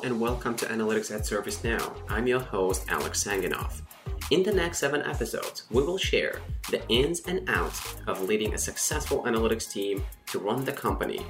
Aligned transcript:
And 0.00 0.18
welcome 0.18 0.56
to 0.56 0.64
Analytics 0.66 1.14
at 1.14 1.20
ServiceNow. 1.20 1.94
I'm 2.08 2.26
your 2.26 2.40
host, 2.40 2.86
Alex 2.88 3.22
Sanganov. 3.22 3.82
In 4.30 4.42
the 4.42 4.50
next 4.50 4.78
seven 4.78 5.02
episodes, 5.02 5.64
we 5.70 5.82
will 5.82 5.98
share 5.98 6.40
the 6.70 6.84
ins 6.88 7.20
and 7.28 7.48
outs 7.48 7.96
of 8.06 8.22
leading 8.22 8.54
a 8.54 8.58
successful 8.58 9.22
analytics 9.24 9.70
team 9.70 10.02
to 10.28 10.38
run 10.38 10.64
the 10.64 10.72
company 10.72 11.20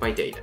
by 0.00 0.10
data. 0.10 0.40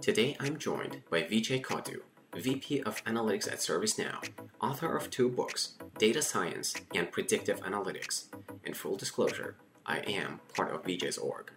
Today, 0.00 0.34
I'm 0.40 0.56
joined 0.56 1.02
by 1.10 1.22
Vijay 1.22 1.62
Kotu, 1.62 2.00
VP 2.34 2.82
of 2.82 3.04
Analytics 3.04 3.52
at 3.52 3.58
ServiceNow, 3.58 4.28
author 4.60 4.96
of 4.96 5.10
two 5.10 5.28
books, 5.28 5.74
Data 5.98 6.22
Science 6.22 6.74
and 6.94 7.12
Predictive 7.12 7.60
Analytics. 7.60 8.24
In 8.64 8.72
full 8.72 8.96
disclosure, 8.96 9.56
I 9.84 9.98
am 9.98 10.40
part 10.54 10.74
of 10.74 10.84
Vijay's 10.84 11.18
org. 11.18 11.52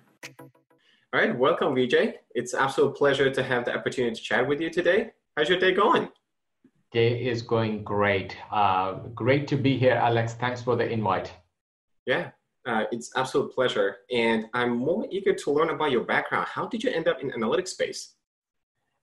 All 1.14 1.20
right, 1.20 1.38
welcome, 1.38 1.76
Vijay. 1.76 2.14
It's 2.36 2.54
absolute 2.54 2.96
pleasure 2.96 3.30
to 3.30 3.44
have 3.44 3.66
the 3.66 3.76
opportunity 3.76 4.16
to 4.16 4.22
chat 4.22 4.48
with 4.48 4.62
you 4.62 4.70
today. 4.70 5.12
How's 5.36 5.50
your 5.50 5.60
day 5.60 5.74
going? 5.74 6.08
Day 6.94 7.26
is 7.26 7.42
going 7.42 7.84
great. 7.84 8.38
Uh, 8.50 8.94
great 9.14 9.46
to 9.50 9.58
be 9.58 9.78
here, 9.78 9.96
Alex. 9.96 10.36
Thanks 10.36 10.62
for 10.62 10.78
the 10.78 10.90
invite. 10.90 11.34
Yeah, 12.06 12.30
uh, 12.66 12.86
it's 12.94 13.12
absolute 13.18 13.54
pleasure. 13.54 13.98
And 14.10 14.46
I'm 14.54 14.78
more 14.78 15.06
eager 15.12 15.34
to 15.34 15.52
learn 15.52 15.72
about 15.72 15.92
your 15.92 16.06
background. 16.06 16.48
How 16.48 16.68
did 16.68 16.82
you 16.82 16.92
end 16.92 17.10
up 17.10 17.22
in 17.22 17.30
analytics 17.32 17.70
space? 17.70 18.14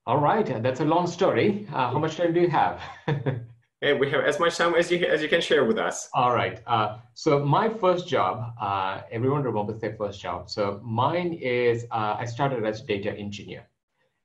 All 0.07 0.19
right, 0.19 0.63
that's 0.63 0.81
a 0.81 0.87
long 0.87 1.07
story. 1.07 1.67
Uh, 1.71 1.91
how 1.91 1.99
much 1.99 2.17
time 2.17 2.33
do 2.33 2.41
you 2.41 2.49
have? 2.49 2.81
Hey, 3.81 3.93
we 3.93 4.11
have 4.11 4.25
as 4.25 4.41
much 4.41 4.57
time 4.57 4.75
as 4.75 4.91
you 4.91 5.07
as 5.07 5.23
you 5.23 5.29
can 5.29 5.41
share 5.41 5.65
with 5.65 5.79
us. 5.79 6.09
All 6.13 6.35
right. 6.35 6.61
Uh, 6.67 6.99
so 7.15 7.45
my 7.45 7.69
first 7.69 8.09
job, 8.09 8.53
uh, 8.61 9.03
everyone 9.13 9.45
remembers 9.45 9.81
their 9.81 9.95
first 9.95 10.21
job. 10.21 10.51
So 10.51 10.81
mine 10.83 11.35
is 11.35 11.85
uh, 11.93 12.17
I 12.19 12.25
started 12.25 12.65
as 12.65 12.81
a 12.81 12.87
data 12.87 13.13
engineer. 13.13 13.69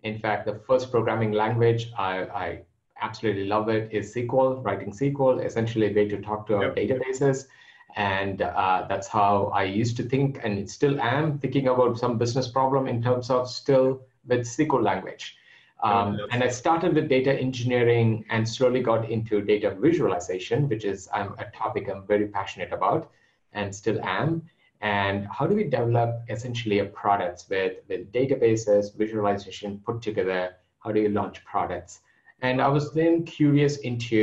In 0.01 0.17
fact, 0.17 0.47
the 0.47 0.55
first 0.67 0.89
programming 0.89 1.33
language 1.33 1.91
I, 1.95 2.23
I 2.45 2.61
absolutely 2.99 3.45
love 3.45 3.69
it 3.69 3.93
is 3.93 4.15
SQL. 4.15 4.65
Writing 4.65 4.91
SQL, 4.91 5.45
essentially 5.45 5.91
a 5.91 5.93
way 5.93 6.07
to 6.07 6.19
talk 6.19 6.47
to 6.47 6.55
our 6.55 6.73
yep. 6.75 6.75
databases, 6.75 7.45
and 7.95 8.41
uh, 8.41 8.87
that's 8.89 9.07
how 9.07 9.51
I 9.53 9.65
used 9.65 9.97
to 9.97 10.03
think, 10.03 10.39
and 10.43 10.67
still 10.67 10.99
am 10.99 11.37
thinking 11.37 11.67
about 11.67 11.99
some 11.99 12.17
business 12.17 12.47
problem 12.47 12.87
in 12.87 13.03
terms 13.03 13.29
of 13.29 13.47
still 13.47 14.01
with 14.25 14.47
SQL 14.47 14.81
language. 14.81 15.37
Um, 15.83 16.17
and 16.31 16.41
I 16.41 16.47
started 16.47 16.95
with 16.95 17.09
data 17.09 17.33
engineering 17.37 18.23
and 18.29 18.47
slowly 18.47 18.81
got 18.81 19.09
into 19.09 19.41
data 19.41 19.75
visualization, 19.77 20.69
which 20.69 20.85
is 20.85 21.09
um, 21.13 21.35
a 21.39 21.45
topic 21.51 21.89
I'm 21.89 22.07
very 22.07 22.27
passionate 22.27 22.71
about 22.71 23.11
and 23.51 23.75
still 23.75 23.99
am. 24.01 24.43
And 24.79 25.27
how 25.27 25.45
do 25.45 25.55
we 25.55 25.65
develop 25.65 26.23
essentially 26.29 26.79
a 26.79 26.85
product 26.85 27.45
with, 27.49 27.77
with 27.89 28.11
databases, 28.13 28.95
visualization 28.95 29.81
put 29.85 30.01
together? 30.01 30.55
How 30.79 30.93
do 30.93 31.01
you 31.01 31.09
launch 31.09 31.43
products? 31.43 31.99
And 32.41 32.61
I 32.61 32.67
was 32.67 32.93
then 32.93 33.23
curious 33.23 33.77
into, 33.77 34.15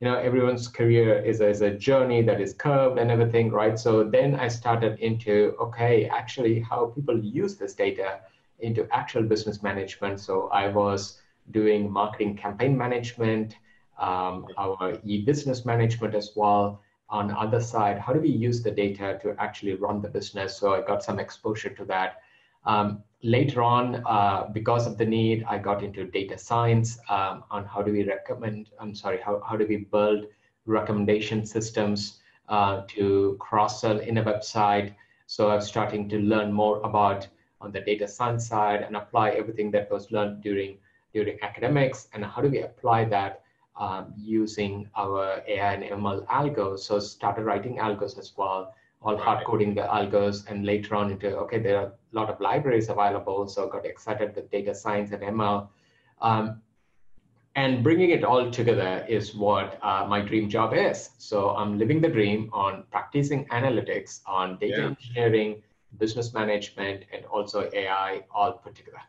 you 0.00 0.08
know, 0.08 0.16
everyone's 0.16 0.66
career 0.66 1.20
is 1.20 1.40
is 1.40 1.62
a 1.62 1.70
journey 1.70 2.22
that 2.22 2.40
is 2.40 2.52
curved 2.54 2.98
and 2.98 3.10
everything, 3.10 3.50
right? 3.50 3.78
So 3.78 4.02
then 4.02 4.34
I 4.34 4.48
started 4.48 4.98
into, 4.98 5.54
okay, 5.60 6.08
actually 6.08 6.60
how 6.60 6.86
people 6.86 7.18
use 7.22 7.56
this 7.56 7.74
data 7.74 8.20
into 8.62 8.88
actual 8.92 9.22
business 9.22 9.62
management. 9.62 10.20
So 10.20 10.48
I 10.48 10.68
was 10.68 11.20
doing 11.50 11.90
marketing 11.90 12.36
campaign 12.36 12.76
management, 12.76 13.56
um, 13.98 14.46
our 14.56 14.98
e-business 15.04 15.64
management 15.64 16.14
as 16.14 16.32
well. 16.36 16.80
On 17.08 17.26
the 17.28 17.34
other 17.34 17.60
side, 17.60 17.98
how 17.98 18.12
do 18.12 18.20
we 18.20 18.30
use 18.30 18.62
the 18.62 18.70
data 18.70 19.18
to 19.22 19.34
actually 19.38 19.74
run 19.74 20.00
the 20.00 20.08
business? 20.08 20.56
So 20.56 20.74
I 20.74 20.80
got 20.80 21.02
some 21.02 21.18
exposure 21.18 21.70
to 21.70 21.84
that. 21.86 22.22
Um, 22.64 23.02
later 23.22 23.62
on, 23.62 24.02
uh, 24.06 24.48
because 24.52 24.86
of 24.86 24.96
the 24.96 25.04
need, 25.04 25.44
I 25.48 25.58
got 25.58 25.82
into 25.82 26.04
data 26.04 26.38
science 26.38 26.98
um, 27.08 27.44
on 27.50 27.64
how 27.64 27.82
do 27.82 27.90
we 27.92 28.04
recommend, 28.04 28.70
I'm 28.78 28.94
sorry, 28.94 29.18
how, 29.20 29.42
how 29.46 29.56
do 29.56 29.66
we 29.66 29.78
build 29.78 30.26
recommendation 30.66 31.44
systems 31.44 32.20
uh, 32.48 32.82
to 32.88 33.36
cross 33.40 33.80
sell 33.80 33.98
in 33.98 34.18
a 34.18 34.24
website. 34.24 34.94
So 35.26 35.50
I'm 35.50 35.60
starting 35.60 36.08
to 36.10 36.18
learn 36.18 36.52
more 36.52 36.80
about 36.80 37.26
on 37.60 37.72
the 37.72 37.80
data 37.80 38.08
science 38.08 38.46
side 38.46 38.82
and 38.82 38.96
apply 38.96 39.30
everything 39.30 39.70
that 39.70 39.90
was 39.90 40.10
learned 40.10 40.42
during 40.42 40.78
during 41.12 41.38
academics 41.42 42.08
and 42.12 42.24
how 42.24 42.40
do 42.40 42.48
we 42.48 42.60
apply 42.62 43.04
that 43.04 43.42
um, 43.76 44.12
using 44.16 44.88
our 44.96 45.42
AI 45.48 45.74
and 45.74 45.84
ML 45.84 46.26
algos. 46.26 46.80
So 46.80 46.98
started 46.98 47.42
writing 47.42 47.78
algos 47.78 48.18
as 48.18 48.32
well, 48.36 48.74
all 49.02 49.14
right. 49.14 49.22
hard 49.22 49.44
coding 49.46 49.74
the 49.74 49.82
algos 49.82 50.48
and 50.48 50.64
later 50.64 50.94
on 50.94 51.10
into, 51.10 51.36
okay, 51.38 51.58
there 51.58 51.78
are 51.78 51.86
a 51.86 51.92
lot 52.12 52.28
of 52.28 52.40
libraries 52.40 52.88
available. 52.90 53.48
So 53.48 53.66
got 53.68 53.86
excited 53.86 54.36
with 54.36 54.50
data 54.50 54.74
science 54.74 55.12
and 55.12 55.22
ML. 55.22 55.68
Um, 56.20 56.60
and 57.56 57.82
bringing 57.82 58.10
it 58.10 58.22
all 58.22 58.50
together 58.50 59.04
is 59.08 59.34
what 59.34 59.78
uh, 59.82 60.06
my 60.08 60.20
dream 60.20 60.48
job 60.48 60.72
is. 60.72 61.10
So 61.18 61.50
I'm 61.50 61.78
living 61.78 62.00
the 62.00 62.08
dream 62.08 62.48
on 62.52 62.84
practicing 62.92 63.46
analytics, 63.46 64.20
on 64.26 64.56
data 64.58 64.76
yeah. 64.78 64.86
engineering, 64.86 65.62
business 65.98 66.32
management, 66.32 67.04
and 67.12 67.24
also 67.26 67.70
AI 67.72 68.22
all 68.34 68.52
put 68.52 68.74
together. 68.74 69.00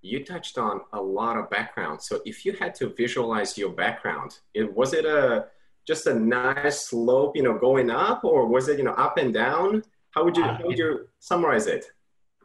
You 0.00 0.24
touched 0.24 0.58
on 0.58 0.82
a 0.92 1.00
lot 1.00 1.36
of 1.36 1.50
background. 1.50 2.00
So 2.00 2.20
if 2.24 2.44
you 2.44 2.52
had 2.52 2.74
to 2.76 2.88
visualize 2.88 3.58
your 3.58 3.70
background, 3.70 4.38
it, 4.54 4.72
was 4.74 4.94
it 4.94 5.04
a 5.04 5.46
just 5.86 6.06
a 6.06 6.14
nice 6.14 6.88
slope, 6.88 7.34
you 7.34 7.42
know, 7.42 7.58
going 7.58 7.90
up, 7.90 8.22
or 8.24 8.46
was 8.46 8.68
it 8.68 8.78
you 8.78 8.84
know 8.84 8.92
up 8.92 9.16
and 9.16 9.32
down? 9.32 9.82
How 10.10 10.24
would 10.24 10.36
you 10.36 10.44
uh, 10.44 10.58
how 10.58 10.66
would 10.66 10.78
you 10.78 11.08
summarize 11.18 11.66
it? 11.66 11.86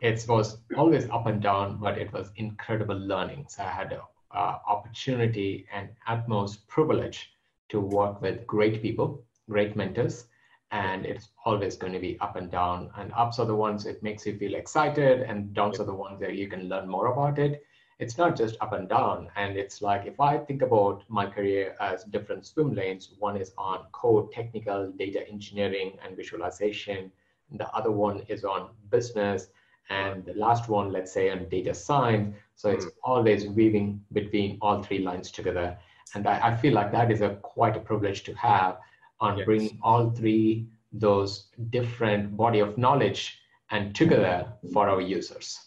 It 0.02 0.26
was 0.28 0.58
always 0.76 1.10
up 1.10 1.28
and 1.28 1.42
down, 1.42 1.78
but 1.80 1.98
it 1.98 2.12
was 2.12 2.32
incredible 2.36 2.98
learning. 2.98 3.46
So 3.48 3.64
I 3.64 3.70
had 3.70 3.94
an 3.94 4.00
uh, 4.32 4.58
opportunity 4.68 5.66
and 5.74 5.90
utmost 6.08 6.68
privilege 6.68 7.32
to 7.70 7.80
work 7.80 8.22
with 8.22 8.46
great 8.46 8.82
people, 8.82 9.24
great 9.50 9.76
mentors, 9.76 10.26
and 10.74 11.06
it's 11.06 11.30
always 11.46 11.78
going 11.78 11.94
to 11.94 12.00
be 12.00 12.18
up 12.20 12.36
and 12.36 12.50
down. 12.50 12.90
And 12.98 13.14
ups 13.16 13.38
are 13.38 13.46
the 13.46 13.56
ones 13.56 13.86
it 13.86 14.02
makes 14.02 14.26
you 14.26 14.36
feel 14.36 14.56
excited 14.56 15.22
and 15.22 15.54
downs 15.54 15.80
are 15.80 15.86
the 15.86 15.94
ones 15.94 16.20
that 16.20 16.34
you 16.34 16.48
can 16.48 16.68
learn 16.68 16.90
more 16.90 17.14
about 17.14 17.38
it. 17.38 17.64
It's 18.00 18.18
not 18.18 18.36
just 18.36 18.58
up 18.60 18.74
and 18.74 18.90
down. 18.90 19.30
And 19.36 19.56
it's 19.56 19.84
like 19.84 20.08
if 20.08 20.20
i 20.20 20.36
think 20.36 20.64
about 20.64 21.04
my 21.10 21.28
career 21.28 21.76
as 21.80 22.04
different 22.06 22.48
swim 22.48 22.74
lanes 22.74 23.12
one 23.20 23.38
is 23.38 23.52
on 23.56 23.86
code 23.92 24.32
technical 24.32 24.92
data 24.98 25.22
engineering 25.30 25.92
and 26.04 26.18
visualization 26.18 27.12
and 27.52 27.60
the 27.60 27.70
other 27.70 27.92
one 27.92 28.22
is 28.28 28.44
on 28.44 28.70
business 28.90 29.50
and 29.92 30.26
the 30.26 30.34
last 30.34 30.70
one 30.70 30.92
let's 30.92 31.14
say 31.14 31.30
on 31.30 31.48
data 31.50 31.76
science. 31.76 32.36
So 32.56 32.70
it's 32.72 32.86
mm. 32.86 32.92
always 33.04 33.46
weaving 33.48 34.04
between 34.12 34.58
all 34.60 34.82
three 34.82 35.00
lines 35.00 35.30
together. 35.30 35.78
And 36.16 36.26
I, 36.26 36.48
I 36.48 36.58
feel 36.58 36.74
like 36.74 36.92
that 36.94 37.12
is 37.12 37.22
a 37.22 37.36
quite 37.54 37.78
a 37.78 37.80
privilege 37.80 38.24
to 38.24 38.34
have 38.34 38.80
on 39.24 39.38
yes. 39.38 39.46
bringing 39.46 39.80
all 39.82 40.10
three 40.12 40.68
those 40.92 41.48
different 41.72 42.38
body 42.38 42.60
of 42.60 42.78
knowledge 42.78 43.40
and 43.72 43.96
together 43.96 44.46
for 44.72 44.88
our 44.88 45.02
users. 45.02 45.60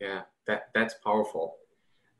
Yeah, 0.00 0.22
that, 0.46 0.68
that's 0.74 0.94
powerful. 1.02 1.56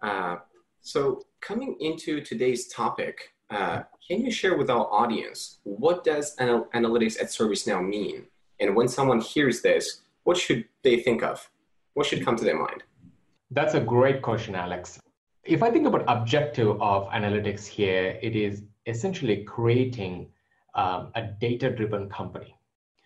Uh, 0.03 0.37
so 0.81 1.22
coming 1.41 1.77
into 1.81 2.21
today's 2.21 2.66
topic, 2.69 3.34
uh, 3.50 3.82
can 4.09 4.25
you 4.25 4.32
share 4.32 4.56
with 4.56 4.71
our 4.71 4.87
audience 4.93 5.59
what 5.62 6.03
does 6.03 6.34
anal- 6.41 6.69
analytics 6.75 7.21
at 7.21 7.28
ServiceNow 7.28 7.87
mean? 7.87 8.27
And 8.59 8.75
when 8.75 8.88
someone 8.88 9.21
hears 9.21 9.62
this, 9.62 10.03
what 10.25 10.37
should 10.37 10.65
they 10.82 10.97
think 11.00 11.22
of? 11.22 11.49
What 11.94 12.06
should 12.06 12.25
come 12.25 12.37
to 12.37 12.44
their 12.44 12.59
mind? 12.59 12.82
That's 13.50 13.75
a 13.75 13.81
great 13.81 14.22
question, 14.22 14.55
Alex. 14.55 14.99
If 15.44 15.62
I 15.62 15.71
think 15.71 15.87
about 15.87 16.05
objective 16.09 16.81
of 16.81 17.09
analytics 17.11 17.66
here, 17.66 18.19
it 18.22 18.34
is 18.34 18.62
essentially 18.87 19.44
creating 19.44 20.28
um, 20.75 21.10
a 21.15 21.22
data-driven 21.22 22.09
company. 22.09 22.56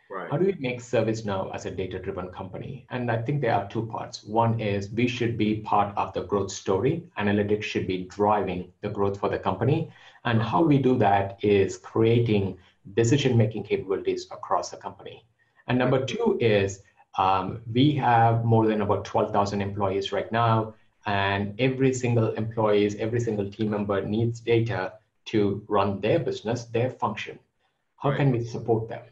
Right. 0.09 0.31
How 0.31 0.37
do 0.37 0.47
we 0.47 0.54
make 0.60 0.81
ServiceNow 0.81 1.53
as 1.53 1.66
a 1.66 1.71
data-driven 1.71 2.28
company? 2.28 2.87
And 2.91 3.10
I 3.10 3.21
think 3.21 3.41
there 3.41 3.54
are 3.54 3.69
two 3.69 3.87
parts. 3.87 4.22
One 4.22 4.60
is 4.60 4.88
we 4.91 5.09
should 5.09 5.37
be 5.37 5.56
part 5.56 5.97
of 5.97 6.12
the 6.12 6.23
growth 6.23 6.52
story. 6.52 7.02
Analytics 7.19 7.64
should 7.64 7.88
be 7.88 8.05
driving 8.05 8.73
the 8.82 8.88
growth 8.88 9.19
for 9.19 9.29
the 9.29 9.38
company. 9.38 9.91
And 10.25 10.41
how 10.41 10.62
we 10.62 10.79
do 10.79 10.96
that 10.99 11.38
is 11.43 11.76
creating 11.76 12.56
decision-making 12.94 13.64
capabilities 13.64 14.26
across 14.31 14.70
the 14.70 14.76
company. 14.76 15.26
And 15.67 15.76
number 15.76 16.05
two 16.05 16.38
is 16.41 16.82
um, 17.19 17.62
we 17.73 17.93
have 17.96 18.44
more 18.44 18.67
than 18.67 18.82
about 18.82 19.05
12,000 19.05 19.61
employees 19.61 20.12
right 20.12 20.31
now, 20.31 20.75
and 21.06 21.58
every 21.58 21.93
single 21.93 22.32
employees, 22.35 22.94
every 22.96 23.20
single 23.20 23.50
team 23.50 23.70
member 23.70 24.05
needs 24.05 24.38
data 24.38 24.93
to 25.26 25.64
run 25.67 26.00
their 26.00 26.20
business, 26.20 26.67
their 26.67 26.91
function 26.91 27.38
how 28.06 28.12
right. 28.12 28.19
can 28.19 28.31
we 28.31 28.44
support 28.44 28.88
them 28.88 29.03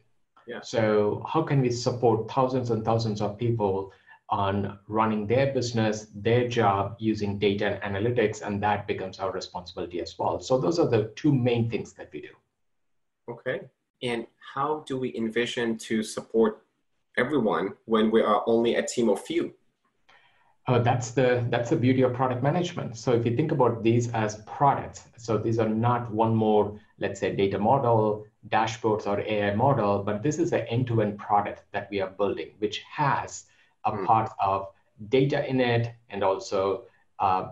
yeah. 0.47 0.61
so 0.63 1.25
how 1.29 1.43
can 1.43 1.61
we 1.61 1.71
support 1.71 2.31
thousands 2.31 2.71
and 2.71 2.85
thousands 2.85 3.21
of 3.21 3.37
people 3.37 3.93
on 4.31 4.79
running 4.89 5.27
their 5.27 5.53
business 5.53 6.07
their 6.15 6.49
job 6.49 6.97
using 6.99 7.39
data 7.39 7.67
and 7.83 7.97
analytics 7.97 8.43
and 8.43 8.63
that 8.63 8.87
becomes 8.87 9.19
our 9.19 9.33
responsibility 9.33 10.01
as 10.01 10.17
well 10.19 10.41
so 10.41 10.59
those 10.59 10.79
are 10.79 10.89
the 10.89 11.13
two 11.17 11.35
main 11.35 11.69
things 11.69 11.93
that 11.93 12.09
we 12.13 12.21
do 12.21 12.35
okay 13.29 13.63
and 14.03 14.27
how 14.55 14.85
do 14.87 14.97
we 14.99 15.15
envision 15.17 15.77
to 15.77 16.03
support 16.03 16.63
everyone 17.17 17.75
when 17.87 18.11
we 18.11 18.23
are 18.23 18.43
only 18.47 18.77
a 18.77 18.83
team 18.83 19.09
of 19.09 19.21
few 19.21 19.53
Oh, 20.67 20.83
that's 20.83 21.11
the 21.11 21.47
that's 21.51 21.69
the 21.69 21.77
beauty 21.77 22.03
of 22.03 22.15
product 22.15 22.43
management. 22.43 22.97
So 22.97 23.13
if 23.13 23.27
you 23.27 23.37
think 23.37 23.53
about 23.53 23.83
these 23.83 24.11
as 24.13 24.37
products, 24.47 25.05
so 25.19 25.37
these 25.37 25.59
are 25.59 25.69
not 25.69 26.11
one 26.11 26.35
more, 26.35 26.81
let's 26.99 27.21
say, 27.21 27.37
data 27.37 27.59
model, 27.59 28.25
dashboards, 28.49 29.07
or 29.07 29.21
AI 29.21 29.55
model, 29.55 30.03
but 30.03 30.23
this 30.23 30.39
is 30.39 30.53
an 30.53 30.61
end-to-end 30.63 31.19
product 31.19 31.63
that 31.73 31.89
we 31.91 32.01
are 32.01 32.11
building, 32.11 32.51
which 32.59 32.83
has 32.91 33.47
a 33.85 33.93
mm. 33.93 34.07
part 34.07 34.31
of 34.43 34.69
data 35.09 35.49
in 35.49 35.61
it 35.61 35.93
and 36.11 36.23
also 36.23 36.85
uh, 37.19 37.49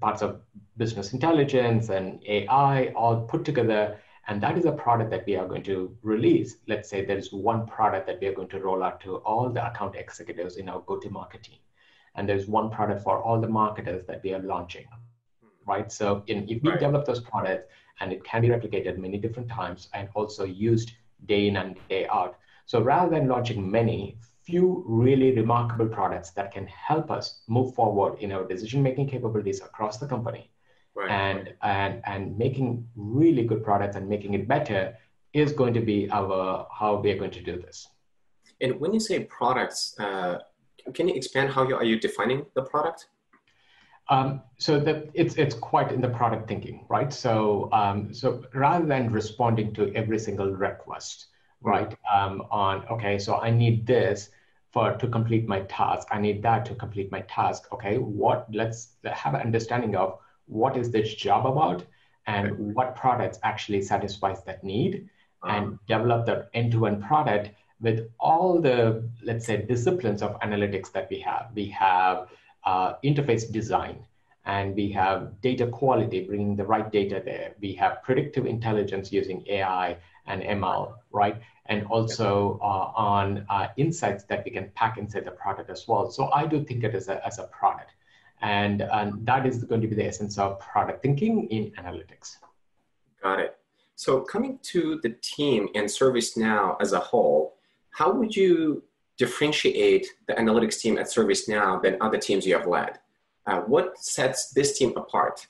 parts 0.00 0.22
of 0.22 0.40
business 0.76 1.12
intelligence 1.12 1.88
and 1.90 2.22
AI 2.26 2.92
all 2.96 3.22
put 3.22 3.44
together. 3.44 3.98
And 4.28 4.40
that 4.42 4.56
is 4.56 4.64
a 4.64 4.72
product 4.72 5.10
that 5.10 5.26
we 5.26 5.36
are 5.36 5.46
going 5.46 5.64
to 5.64 5.96
release. 6.02 6.56
Let's 6.68 6.88
say 6.88 7.04
there 7.04 7.18
is 7.18 7.32
one 7.32 7.66
product 7.66 8.06
that 8.06 8.20
we 8.20 8.28
are 8.28 8.32
going 8.32 8.48
to 8.48 8.60
roll 8.60 8.82
out 8.82 9.00
to 9.02 9.16
all 9.18 9.48
the 9.50 9.66
account 9.66 9.96
executives 9.96 10.56
in 10.56 10.68
our 10.68 10.80
go-to-market 10.80 11.42
team 11.42 11.58
and 12.14 12.28
there's 12.28 12.46
one 12.46 12.70
product 12.70 13.02
for 13.02 13.22
all 13.22 13.40
the 13.40 13.48
marketers 13.48 14.04
that 14.06 14.22
we 14.22 14.34
are 14.34 14.40
launching 14.40 14.86
right 15.66 15.90
so 15.90 16.22
in, 16.26 16.48
if 16.48 16.62
we 16.62 16.70
right. 16.70 16.80
develop 16.80 17.04
those 17.04 17.20
products 17.20 17.64
and 18.00 18.12
it 18.12 18.24
can 18.24 18.42
be 18.42 18.48
replicated 18.48 18.98
many 18.98 19.18
different 19.18 19.48
times 19.48 19.88
and 19.94 20.08
also 20.14 20.44
used 20.44 20.92
day 21.26 21.48
in 21.48 21.56
and 21.56 21.76
day 21.88 22.06
out 22.08 22.36
so 22.66 22.80
rather 22.80 23.10
than 23.10 23.28
launching 23.28 23.70
many 23.70 24.16
few 24.42 24.84
really 24.86 25.32
remarkable 25.32 25.86
products 25.86 26.30
that 26.30 26.52
can 26.52 26.66
help 26.66 27.10
us 27.10 27.42
move 27.48 27.74
forward 27.74 28.18
in 28.18 28.32
our 28.32 28.46
decision 28.46 28.82
making 28.82 29.08
capabilities 29.08 29.60
across 29.60 29.98
the 29.98 30.06
company 30.06 30.50
right. 30.94 31.10
and 31.10 31.54
and 31.62 32.02
and 32.06 32.36
making 32.36 32.86
really 32.96 33.44
good 33.44 33.62
products 33.62 33.96
and 33.96 34.08
making 34.08 34.34
it 34.34 34.48
better 34.48 34.96
is 35.32 35.52
going 35.52 35.72
to 35.72 35.80
be 35.80 36.10
our 36.10 36.66
how 36.72 36.96
we 36.96 37.10
are 37.10 37.18
going 37.18 37.30
to 37.30 37.42
do 37.42 37.60
this 37.60 37.88
and 38.60 38.78
when 38.80 38.92
you 38.92 39.00
say 39.00 39.20
products 39.24 39.98
uh, 39.98 40.38
can 40.94 41.08
you 41.08 41.14
expand 41.14 41.50
how 41.50 41.66
you, 41.66 41.76
are 41.76 41.84
you 41.84 41.98
defining 41.98 42.44
the 42.54 42.62
product? 42.62 43.06
Um, 44.12 44.42
so 44.58 44.78
that 44.80 45.08
it's 45.14 45.34
it's 45.36 45.54
quite 45.54 45.90
in 45.90 46.00
the 46.02 46.08
product 46.08 46.46
thinking, 46.46 46.84
right? 46.88 47.10
So 47.12 47.70
um, 47.72 48.12
so 48.12 48.44
rather 48.52 48.84
than 48.84 49.10
responding 49.10 49.72
to 49.74 49.90
every 49.94 50.18
single 50.18 50.50
request, 50.50 51.26
right? 51.62 51.96
Um, 52.14 52.42
on 52.50 52.84
okay, 52.94 53.18
so 53.18 53.36
I 53.36 53.50
need 53.50 53.86
this 53.86 54.28
for 54.72 54.92
to 55.02 55.06
complete 55.08 55.48
my 55.48 55.60
task. 55.62 56.08
I 56.10 56.18
need 56.20 56.42
that 56.42 56.66
to 56.66 56.74
complete 56.74 57.10
my 57.10 57.22
task. 57.22 57.72
Okay, 57.72 57.96
what? 57.96 58.46
Let's 58.52 58.80
have 59.04 59.34
an 59.34 59.40
understanding 59.40 59.96
of 59.96 60.18
what 60.46 60.76
is 60.76 60.90
this 60.90 61.14
job 61.14 61.46
about 61.46 61.84
and 62.26 62.52
okay. 62.52 62.62
what 62.76 62.94
products 62.94 63.38
actually 63.42 63.80
satisfies 63.82 64.44
that 64.44 64.62
need, 64.62 65.08
uh-huh. 65.42 65.56
and 65.56 65.78
develop 65.86 66.26
the 66.26 66.48
end-to-end 66.52 67.02
product 67.02 67.50
with 67.80 68.08
all 68.20 68.60
the, 68.60 69.02
let's 69.24 69.44
say, 69.44 69.56
disciplines 69.56 70.22
of 70.22 70.38
analytics 70.40 70.92
that 70.92 71.08
we 71.10 71.18
have. 71.20 71.50
We 71.54 71.66
have 71.66 72.28
uh, 72.64 72.94
interface 73.04 73.50
design, 73.50 74.04
and 74.44 74.74
we 74.74 74.90
have 74.92 75.40
data 75.40 75.66
quality, 75.66 76.24
bringing 76.24 76.56
the 76.56 76.64
right 76.64 76.90
data 76.90 77.22
there. 77.24 77.54
We 77.60 77.72
have 77.74 78.02
predictive 78.02 78.46
intelligence 78.46 79.12
using 79.12 79.44
AI 79.48 79.96
and 80.26 80.42
ML, 80.42 80.94
right? 81.12 81.40
And 81.66 81.86
also 81.86 82.58
uh, 82.60 82.92
on 82.96 83.46
uh, 83.48 83.68
insights 83.76 84.24
that 84.24 84.44
we 84.44 84.50
can 84.50 84.70
pack 84.74 84.98
inside 84.98 85.24
the 85.24 85.30
product 85.30 85.70
as 85.70 85.86
well. 85.86 86.10
So 86.10 86.30
I 86.32 86.46
do 86.46 86.64
think 86.64 86.84
it 86.84 86.94
as 86.94 87.08
a, 87.08 87.24
as 87.26 87.38
a 87.38 87.44
product. 87.44 87.92
And, 88.40 88.82
and 88.82 89.24
that 89.24 89.46
is 89.46 89.62
going 89.62 89.80
to 89.80 89.86
be 89.86 89.94
the 89.94 90.06
essence 90.06 90.38
of 90.38 90.58
product 90.58 91.02
thinking 91.02 91.46
in 91.48 91.70
analytics. 91.72 92.38
Got 93.22 93.38
it. 93.38 93.56
So 93.94 94.20
coming 94.20 94.58
to 94.62 94.98
the 95.04 95.10
team 95.22 95.68
and 95.76 95.86
ServiceNow 95.86 96.76
as 96.80 96.92
a 96.92 96.98
whole, 96.98 97.54
how 97.90 98.10
would 98.12 98.34
you 98.34 98.82
differentiate 99.24 100.06
the 100.26 100.34
analytics 100.42 100.78
team 100.82 100.94
at 100.98 101.06
ServiceNow 101.06 101.80
than 101.84 101.94
other 102.00 102.18
teams 102.26 102.44
you 102.46 102.54
have 102.58 102.66
led? 102.66 102.92
Uh, 103.46 103.60
what 103.72 103.86
sets 103.98 104.50
this 104.50 104.70
team 104.78 104.90
apart? 105.02 105.46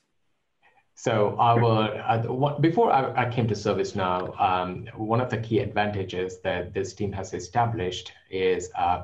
So 0.95 1.13
our 1.39 1.65
uh, 2.11 2.59
before 2.61 2.89
I, 2.93 3.01
I, 3.23 3.25
came 3.35 3.47
to 3.49 3.55
ServiceNow, 3.55 4.19
um, 4.49 4.69
one 5.15 5.21
of 5.21 5.31
the 5.31 5.39
key 5.47 5.59
advantages 5.61 6.31
that 6.47 6.75
this 6.75 6.93
team 6.99 7.11
has 7.13 7.33
established 7.33 8.13
is 8.31 8.71
uh, 8.77 8.99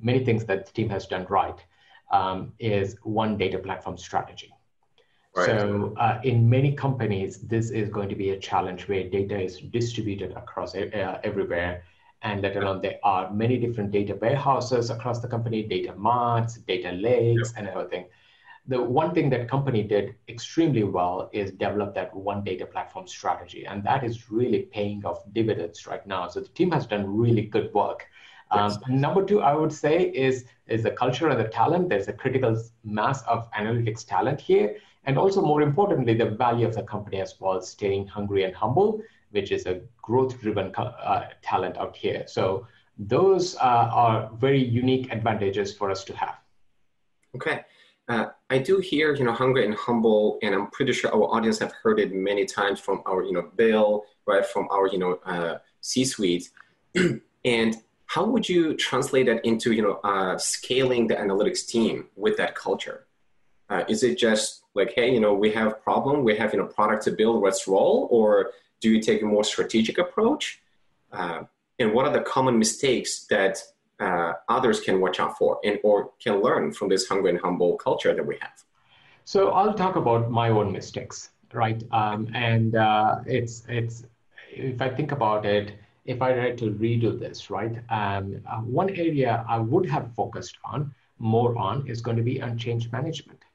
many 0.00 0.24
things 0.24 0.44
that 0.46 0.66
the 0.66 0.72
team 0.72 0.88
has 0.96 1.06
done 1.06 1.26
right. 1.28 1.60
Um, 2.18 2.52
is 2.60 2.96
one 3.02 3.36
data 3.36 3.58
platform 3.58 3.98
strategy. 3.98 4.52
Right. 5.34 5.46
So 5.46 5.92
uh, 5.98 6.20
in 6.22 6.48
many 6.48 6.70
companies, 6.72 7.32
this 7.54 7.70
is 7.70 7.88
going 7.96 8.08
to 8.10 8.18
be 8.24 8.30
a 8.30 8.38
challenge 8.38 8.86
where 8.88 9.04
data 9.18 9.36
is 9.48 9.58
distributed 9.78 10.30
across 10.42 10.76
uh, 10.76 11.18
everywhere 11.28 11.82
and 12.26 12.42
let 12.42 12.56
alone 12.56 12.80
there 12.80 12.98
are 13.04 13.32
many 13.32 13.56
different 13.56 13.92
data 13.92 14.14
warehouses 14.20 14.90
across 14.90 15.20
the 15.20 15.28
company, 15.28 15.62
data 15.62 15.94
marts, 15.94 16.56
data 16.72 16.90
lakes, 16.92 17.50
yep. 17.50 17.58
and 17.58 17.68
everything. 17.68 18.06
The 18.68 18.82
one 18.82 19.14
thing 19.14 19.30
that 19.30 19.48
company 19.48 19.84
did 19.84 20.16
extremely 20.28 20.82
well 20.82 21.30
is 21.32 21.52
develop 21.52 21.94
that 21.94 22.14
one 22.14 22.42
data 22.42 22.66
platform 22.66 23.06
strategy, 23.06 23.64
and 23.64 23.84
that 23.84 24.02
is 24.02 24.28
really 24.28 24.62
paying 24.76 25.04
off 25.04 25.20
dividends 25.32 25.86
right 25.86 26.04
now. 26.04 26.26
So 26.28 26.40
the 26.40 26.48
team 26.48 26.72
has 26.72 26.84
done 26.86 27.04
really 27.16 27.42
good 27.42 27.72
work. 27.72 28.08
Um, 28.50 28.72
number 28.88 29.24
two, 29.24 29.40
I 29.40 29.54
would 29.54 29.72
say 29.72 30.10
is 30.26 30.44
is 30.66 30.82
the 30.82 30.90
culture 31.02 31.28
and 31.28 31.38
the 31.38 31.48
talent. 31.60 31.88
There's 31.88 32.08
a 32.08 32.12
critical 32.12 32.60
mass 32.84 33.22
of 33.34 33.48
analytics 33.52 34.04
talent 34.04 34.40
here, 34.40 34.76
and 35.04 35.16
also 35.16 35.40
more 35.42 35.62
importantly, 35.62 36.14
the 36.14 36.30
value 36.30 36.66
of 36.66 36.74
the 36.74 36.82
company 36.82 37.20
as 37.20 37.34
well, 37.40 37.60
staying 37.60 38.08
hungry 38.08 38.42
and 38.44 38.54
humble 38.54 39.00
which 39.36 39.52
is 39.52 39.66
a 39.66 39.80
growth 40.00 40.40
driven 40.40 40.72
uh, 40.76 41.26
talent 41.42 41.76
out 41.76 41.94
here. 41.94 42.24
So 42.26 42.66
those 42.98 43.54
uh, 43.56 43.88
are 44.02 44.30
very 44.46 44.62
unique 44.82 45.12
advantages 45.12 45.74
for 45.78 45.90
us 45.90 46.02
to 46.04 46.16
have. 46.16 46.36
Okay. 47.36 47.60
Uh, 48.08 48.26
I 48.48 48.58
do 48.58 48.78
hear, 48.78 49.14
you 49.14 49.24
know, 49.24 49.32
hungry 49.32 49.64
and 49.66 49.74
humble, 49.74 50.38
and 50.42 50.54
I'm 50.54 50.68
pretty 50.68 50.92
sure 50.92 51.12
our 51.12 51.28
audience 51.36 51.58
have 51.58 51.72
heard 51.82 51.98
it 51.98 52.14
many 52.14 52.44
times 52.46 52.78
from 52.80 53.02
our, 53.04 53.22
you 53.24 53.32
know, 53.32 53.50
Bill, 53.56 54.04
right, 54.26 54.46
from 54.46 54.68
our, 54.70 54.86
you 54.86 54.98
know, 54.98 55.18
uh, 55.26 55.58
C-suite. 55.80 56.48
and 57.44 57.76
how 58.06 58.24
would 58.24 58.48
you 58.48 58.74
translate 58.76 59.26
that 59.26 59.44
into, 59.44 59.72
you 59.72 59.82
know, 59.82 59.98
uh, 60.04 60.38
scaling 60.38 61.08
the 61.08 61.16
analytics 61.16 61.66
team 61.66 62.06
with 62.14 62.36
that 62.36 62.54
culture? 62.54 63.06
Uh, 63.68 63.82
is 63.88 64.04
it 64.04 64.16
just 64.16 64.62
like, 64.74 64.92
hey, 64.94 65.12
you 65.12 65.20
know, 65.20 65.34
we 65.34 65.50
have 65.50 65.82
problem, 65.82 66.22
we 66.22 66.36
have, 66.36 66.52
you 66.52 66.60
know, 66.60 66.66
product 66.66 67.02
to 67.02 67.10
build, 67.10 67.42
let's 67.42 67.66
roll, 67.66 68.06
or 68.12 68.52
do 68.80 68.90
you 68.90 69.00
take 69.00 69.22
a 69.22 69.26
more 69.26 69.44
strategic 69.44 69.98
approach? 69.98 70.60
Uh, 71.12 71.42
and 71.78 71.92
what 71.92 72.06
are 72.06 72.12
the 72.12 72.22
common 72.22 72.58
mistakes 72.58 73.26
that 73.26 73.58
uh, 74.00 74.32
others 74.48 74.80
can 74.80 75.00
watch 75.00 75.20
out 75.20 75.36
for 75.38 75.58
and 75.64 75.78
or 75.82 76.10
can 76.22 76.42
learn 76.42 76.72
from 76.72 76.88
this 76.88 77.08
hungry 77.08 77.30
and 77.30 77.40
humble 77.40 77.76
culture 77.76 78.14
that 78.14 78.26
we 78.26 78.36
have? 78.40 78.64
So 79.24 79.50
I'll 79.50 79.74
talk 79.74 79.96
about 79.96 80.30
my 80.30 80.50
own 80.50 80.72
mistakes, 80.72 81.30
right? 81.52 81.82
Um, 81.90 82.28
and 82.34 82.76
uh, 82.76 83.16
it's 83.26 83.64
it's 83.68 84.04
if 84.50 84.80
I 84.80 84.88
think 84.88 85.12
about 85.12 85.44
it, 85.44 85.72
if 86.04 86.22
I 86.22 86.32
were 86.32 86.52
to 86.52 86.66
redo 86.70 87.18
this, 87.18 87.50
right? 87.50 87.76
Um, 87.90 88.40
uh, 88.48 88.60
one 88.60 88.90
area 88.90 89.44
I 89.48 89.58
would 89.58 89.86
have 89.86 90.14
focused 90.14 90.58
on 90.64 90.94
more 91.18 91.56
on 91.56 91.88
is 91.88 92.00
going 92.00 92.16
to 92.16 92.22
be 92.22 92.40
on 92.40 92.56
change 92.56 92.92
management 92.92 93.45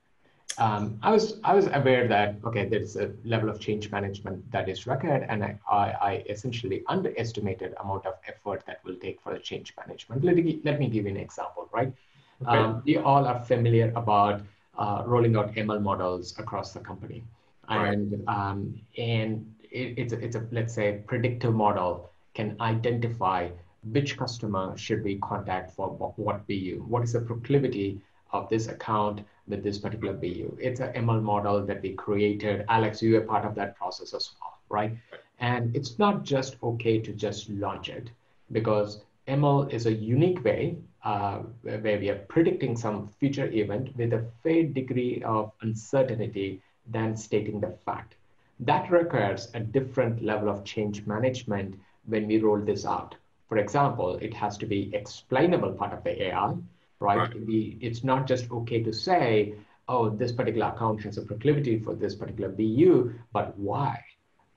um, 0.57 0.99
I 1.01 1.11
was 1.11 1.39
I 1.43 1.53
was 1.53 1.67
aware 1.67 2.07
that 2.07 2.35
okay, 2.45 2.67
there's 2.67 2.95
a 2.95 3.11
level 3.23 3.49
of 3.49 3.59
change 3.59 3.91
management 3.91 4.51
that 4.51 4.67
is 4.69 4.85
required, 4.87 5.25
and 5.29 5.43
I, 5.43 5.57
I, 5.69 5.85
I 6.09 6.23
essentially 6.29 6.83
underestimated 6.87 7.73
amount 7.81 8.05
of 8.05 8.15
effort 8.27 8.63
that 8.67 8.83
will 8.83 8.95
take 8.95 9.21
for 9.21 9.33
the 9.33 9.39
change 9.39 9.73
management. 9.77 10.23
Let 10.23 10.35
me 10.35 10.59
let 10.63 10.79
me 10.79 10.87
give 10.87 11.05
you 11.05 11.11
an 11.11 11.17
example, 11.17 11.69
right? 11.71 11.93
Okay. 12.41 12.57
Um, 12.57 12.81
we 12.85 12.97
all 12.97 13.25
are 13.25 13.39
familiar 13.43 13.91
about 13.95 14.41
uh, 14.77 15.03
rolling 15.05 15.35
out 15.35 15.53
ML 15.55 15.81
models 15.81 16.37
across 16.37 16.73
the 16.73 16.79
company, 16.79 17.23
and 17.69 18.23
um, 18.27 18.79
and 18.97 19.53
it, 19.63 19.97
it's 19.97 20.13
a, 20.13 20.19
it's 20.19 20.35
a 20.35 20.45
let's 20.51 20.73
say 20.73 21.01
predictive 21.07 21.53
model 21.53 22.09
can 22.33 22.55
identify 22.61 23.49
which 23.91 24.17
customer 24.17 24.77
should 24.77 25.03
we 25.03 25.17
contact 25.17 25.71
for 25.71 25.89
what 25.89 26.45
BU, 26.47 26.85
what 26.87 27.03
is 27.03 27.13
the 27.13 27.21
proclivity 27.21 27.99
of 28.33 28.49
this 28.49 28.67
account 28.67 29.21
with 29.47 29.63
this 29.63 29.77
particular 29.77 30.13
BU. 30.13 30.57
It's 30.59 30.79
an 30.79 30.93
ML 30.93 31.21
model 31.21 31.65
that 31.65 31.81
we 31.81 31.93
created. 31.93 32.65
Alex, 32.69 33.01
you 33.01 33.13
were 33.13 33.21
part 33.21 33.45
of 33.45 33.55
that 33.55 33.75
process 33.75 34.13
as 34.13 34.31
well, 34.39 34.57
right? 34.69 34.97
And 35.39 35.75
it's 35.75 35.99
not 35.99 36.23
just 36.23 36.57
okay 36.63 36.99
to 36.99 37.13
just 37.13 37.49
launch 37.49 37.89
it 37.89 38.09
because 38.51 39.01
ML 39.27 39.71
is 39.71 39.85
a 39.85 39.93
unique 39.93 40.43
way 40.43 40.77
uh, 41.03 41.39
where 41.63 41.99
we 41.99 42.09
are 42.09 42.19
predicting 42.29 42.75
some 42.77 43.07
future 43.19 43.47
event 43.47 43.95
with 43.97 44.13
a 44.13 44.25
fair 44.43 44.63
degree 44.63 45.21
of 45.25 45.51
uncertainty 45.61 46.61
than 46.89 47.15
stating 47.17 47.59
the 47.59 47.71
fact. 47.85 48.15
That 48.59 48.91
requires 48.91 49.49
a 49.53 49.59
different 49.59 50.23
level 50.23 50.49
of 50.49 50.63
change 50.63 51.07
management 51.07 51.75
when 52.05 52.27
we 52.27 52.39
roll 52.39 52.59
this 52.59 52.85
out. 52.85 53.15
For 53.49 53.57
example, 53.57 54.15
it 54.17 54.33
has 54.35 54.57
to 54.59 54.65
be 54.65 54.93
explainable 54.93 55.73
part 55.73 55.93
of 55.93 56.03
the 56.03 56.23
AI 56.23 56.53
right? 57.01 57.17
right. 57.17 57.45
We, 57.45 57.77
it's 57.81 58.03
not 58.03 58.27
just 58.27 58.49
okay 58.51 58.81
to 58.83 58.93
say, 58.93 59.55
oh, 59.87 60.09
this 60.09 60.31
particular 60.31 60.67
account 60.67 61.03
has 61.03 61.17
a 61.17 61.21
proclivity 61.21 61.79
for 61.79 61.95
this 61.95 62.15
particular 62.15 62.49
BU, 62.49 63.13
but 63.33 63.57
why? 63.57 64.03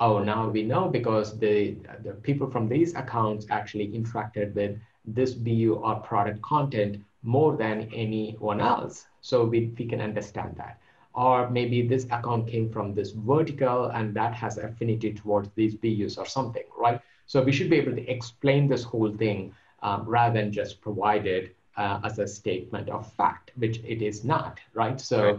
Oh, 0.00 0.18
now 0.18 0.48
we 0.48 0.62
know 0.62 0.88
because 0.88 1.38
the, 1.38 1.76
the 2.02 2.12
people 2.12 2.50
from 2.50 2.68
these 2.68 2.94
accounts 2.94 3.46
actually 3.50 3.88
interacted 3.88 4.54
with 4.54 4.78
this 5.04 5.32
BU 5.34 5.80
or 5.82 5.96
product 5.96 6.42
content 6.42 7.02
more 7.22 7.56
than 7.56 7.88
anyone 7.94 8.60
else. 8.60 9.06
so 9.20 9.44
we, 9.44 9.72
we 9.78 9.86
can 9.86 10.00
understand 10.00 10.54
that. 10.56 10.78
Or 11.14 11.48
maybe 11.48 11.86
this 11.86 12.04
account 12.06 12.48
came 12.48 12.68
from 12.68 12.94
this 12.94 13.12
vertical 13.12 13.86
and 13.86 14.12
that 14.14 14.34
has 14.34 14.58
affinity 14.58 15.14
towards 15.14 15.48
these 15.54 15.74
BUs 15.74 16.18
or 16.18 16.26
something, 16.26 16.64
right? 16.76 17.00
So 17.26 17.42
we 17.42 17.52
should 17.52 17.70
be 17.70 17.76
able 17.76 17.94
to 17.94 18.06
explain 18.10 18.68
this 18.68 18.82
whole 18.82 19.12
thing 19.16 19.54
um, 19.82 20.04
rather 20.06 20.40
than 20.40 20.52
just 20.52 20.80
provide 20.80 21.26
it 21.26 21.56
uh, 21.76 22.00
as 22.04 22.18
a 22.18 22.26
statement 22.26 22.88
of 22.88 23.10
fact, 23.12 23.52
which 23.56 23.78
it 23.84 24.02
is 24.02 24.24
not, 24.24 24.60
right? 24.74 25.00
So 25.00 25.24
right. 25.24 25.38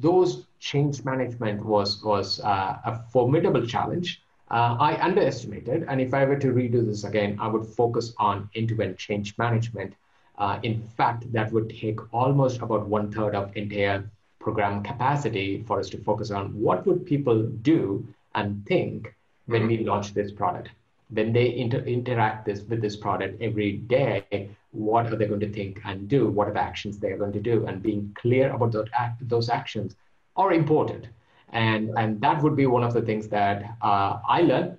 those 0.00 0.46
change 0.60 1.04
management 1.04 1.64
was 1.64 2.02
was 2.02 2.40
uh, 2.40 2.78
a 2.84 3.02
formidable 3.10 3.66
challenge. 3.66 4.22
Uh, 4.48 4.76
I 4.78 5.02
underestimated, 5.02 5.86
and 5.88 6.00
if 6.00 6.14
I 6.14 6.24
were 6.24 6.38
to 6.38 6.48
redo 6.48 6.86
this 6.86 7.02
again, 7.04 7.36
I 7.40 7.48
would 7.48 7.66
focus 7.66 8.14
on 8.18 8.48
end-to-end 8.54 8.96
change 8.96 9.36
management. 9.38 9.94
Uh, 10.38 10.60
in 10.62 10.82
fact, 10.96 11.32
that 11.32 11.50
would 11.52 11.70
take 11.70 11.98
almost 12.14 12.60
about 12.60 12.86
one 12.86 13.10
third 13.10 13.34
of 13.34 13.56
entire 13.56 14.08
program 14.38 14.84
capacity 14.84 15.64
for 15.66 15.80
us 15.80 15.88
to 15.90 15.98
focus 15.98 16.30
on 16.30 16.52
what 16.60 16.86
would 16.86 17.04
people 17.04 17.42
do 17.42 18.06
and 18.36 18.64
think 18.66 19.12
when 19.46 19.62
mm-hmm. 19.62 19.68
we 19.68 19.84
launch 19.84 20.14
this 20.14 20.30
product 20.30 20.68
when 21.10 21.32
they 21.32 21.54
inter- 21.56 21.84
interact 21.84 22.46
this 22.46 22.62
with 22.62 22.80
this 22.80 22.96
product 22.96 23.40
every 23.40 23.72
day 23.72 24.50
what 24.76 25.10
are 25.10 25.16
they 25.16 25.26
going 25.26 25.40
to 25.40 25.52
think 25.52 25.80
and 25.84 26.08
do? 26.08 26.28
What 26.28 26.48
are 26.48 26.52
the 26.52 26.60
actions 26.60 26.98
they're 26.98 27.16
going 27.16 27.32
to 27.32 27.40
do? 27.40 27.66
And 27.66 27.82
being 27.82 28.14
clear 28.20 28.52
about 28.52 28.72
those, 28.72 28.88
act- 28.92 29.26
those 29.28 29.48
actions 29.48 29.96
are 30.36 30.52
important. 30.52 31.08
And 31.50 31.90
and 31.96 32.20
that 32.20 32.42
would 32.42 32.56
be 32.56 32.66
one 32.66 32.84
of 32.84 32.92
the 32.92 33.00
things 33.00 33.28
that 33.28 33.76
uh, 33.80 34.18
i 34.28 34.40
learned. 34.42 34.76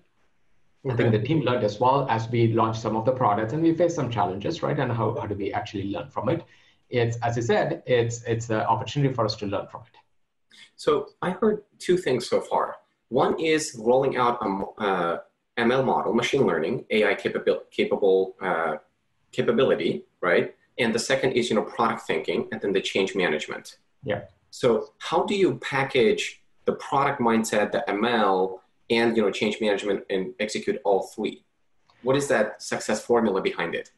Okay. 0.86 0.94
i 0.94 0.98
think 0.98 1.12
the 1.12 1.28
team 1.28 1.40
learned 1.42 1.64
as 1.64 1.80
well 1.80 2.08
as 2.10 2.30
we 2.30 2.54
launched 2.54 2.82
some 2.82 2.96
of 2.96 3.04
the 3.06 3.12
products 3.12 3.54
and 3.54 3.64
we 3.64 3.74
faced 3.74 3.96
some 3.96 4.10
challenges 4.12 4.62
right? 4.62 4.78
And 4.78 4.92
how, 4.92 5.18
how 5.20 5.26
do 5.26 5.36
we 5.36 5.52
actually 5.54 5.86
learn 5.92 6.10
from 6.10 6.30
it? 6.30 6.44
It's 6.90 7.18
as 7.24 7.38
i 7.38 7.42
said 7.42 7.84
it's 7.86 8.22
it's 8.24 8.50
an 8.50 8.62
opportunity 8.74 9.14
for 9.14 9.26
us 9.26 9.36
to 9.38 9.46
learn 9.48 9.68
from 9.72 9.82
it. 9.90 9.96
So 10.76 10.92
i 11.22 11.32
heard 11.32 11.64
two 11.80 11.98
things 11.98 12.30
so 12.30 12.42
far. 12.42 12.76
One 13.10 13.40
is 13.40 13.64
rolling 13.90 14.18
out 14.18 14.36
a, 14.46 14.50
uh, 14.88 15.18
ML 15.58 15.84
model, 15.86 16.14
machine 16.14 16.46
learning, 16.46 16.86
AI 16.90 17.16
capable, 17.16 17.62
capable 17.72 18.36
uh, 18.42 18.76
capability, 19.32 20.04
right? 20.22 20.56
And 20.80 20.94
the 20.94 21.00
second 21.00 21.32
is, 21.34 21.50
you 21.50 21.56
know, 21.56 21.64
product 21.64 22.02
thinking 22.02 22.48
and 22.52 22.62
then 22.62 22.72
the 22.74 22.82
change 22.82 23.16
management. 23.16 23.78
Yeah. 24.04 24.22
So 24.52 24.94
how 25.00 25.24
do 25.26 25.36
you 25.36 25.58
package 25.58 26.42
the 26.66 26.74
product 26.74 27.20
mindset, 27.20 27.72
the 27.72 27.84
ML, 27.88 28.60
and, 28.90 29.18
you 29.18 29.24
know, 29.24 29.32
change 29.32 29.60
management 29.60 30.04
and 30.10 30.34
execute 30.40 30.80
all 30.86 31.08
three? 31.08 31.44
What 32.04 32.16
is 32.16 32.28
that 32.28 32.62
success 32.62 33.04
formula 33.04 33.42
behind 33.42 33.74
it? 33.76 33.92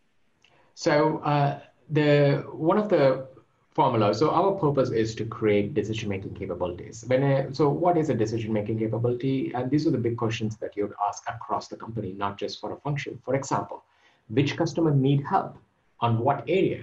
So 0.73 1.17
uh, 1.19 1.59
the 1.89 2.45
one 2.51 2.77
of 2.77 2.89
the 2.89 3.27
formula. 3.79 4.13
So 4.13 4.29
our 4.31 4.51
purpose 4.51 4.89
is 4.89 5.15
to 5.15 5.23
create 5.23 5.73
decision-making 5.73 6.33
capabilities. 6.33 7.05
When 7.07 7.23
I, 7.23 7.49
so 7.53 7.69
what 7.69 7.95
is 7.97 8.09
a 8.09 8.13
decision-making 8.13 8.77
capability? 8.77 9.53
And 9.55 9.71
these 9.71 9.87
are 9.87 9.91
the 9.91 10.03
big 10.07 10.17
questions 10.17 10.57
that 10.57 10.75
you 10.75 10.83
would 10.83 10.97
ask 11.07 11.23
across 11.29 11.69
the 11.69 11.77
company, 11.77 12.11
not 12.11 12.37
just 12.37 12.59
for 12.59 12.73
a 12.73 12.77
function. 12.81 13.17
For 13.23 13.35
example, 13.35 13.85
which 14.27 14.57
customer 14.57 14.93
need 14.93 15.23
help 15.23 15.55
on 16.01 16.19
what 16.19 16.43
area? 16.49 16.81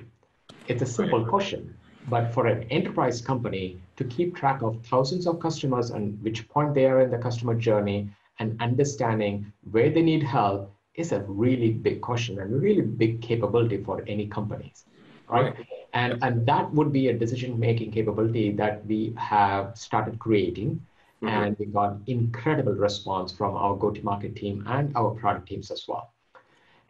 It's 0.68 0.80
a 0.80 0.86
simple 0.86 1.22
question, 1.26 1.76
but 2.08 2.32
for 2.32 2.46
an 2.46 2.62
enterprise 2.78 3.20
company 3.20 3.78
to 3.98 4.04
keep 4.04 4.34
track 4.34 4.62
of 4.62 4.82
thousands 4.86 5.26
of 5.26 5.38
customers 5.38 5.90
and 5.90 6.18
which 6.22 6.48
point 6.48 6.72
they 6.72 6.86
are 6.86 7.02
in 7.02 7.10
the 7.10 7.18
customer 7.18 7.54
journey 7.54 8.08
and 8.38 8.58
understanding 8.62 9.52
where 9.70 9.90
they 9.90 10.00
need 10.00 10.22
help 10.22 10.72
is 10.94 11.12
a 11.12 11.20
really 11.44 11.72
big 11.72 12.00
question 12.00 12.40
and 12.40 12.54
a 12.54 12.56
really 12.56 12.86
big 13.02 13.20
capability 13.20 13.84
for 13.84 14.02
any 14.06 14.26
companies, 14.26 14.86
right? 15.28 15.52
right. 15.54 15.75
And, 15.96 16.22
and 16.22 16.44
that 16.44 16.70
would 16.74 16.92
be 16.92 17.08
a 17.08 17.14
decision 17.14 17.58
making 17.58 17.90
capability 17.90 18.52
that 18.52 18.84
we 18.84 19.14
have 19.16 19.78
started 19.78 20.18
creating. 20.18 20.84
Mm-hmm. 21.22 21.28
And 21.28 21.58
we 21.58 21.64
got 21.66 21.96
incredible 22.06 22.74
response 22.74 23.32
from 23.32 23.56
our 23.56 23.74
go 23.74 23.90
to 23.90 24.02
market 24.02 24.36
team 24.36 24.62
and 24.66 24.94
our 24.94 25.12
product 25.12 25.48
teams 25.48 25.70
as 25.70 25.88
well. 25.88 26.12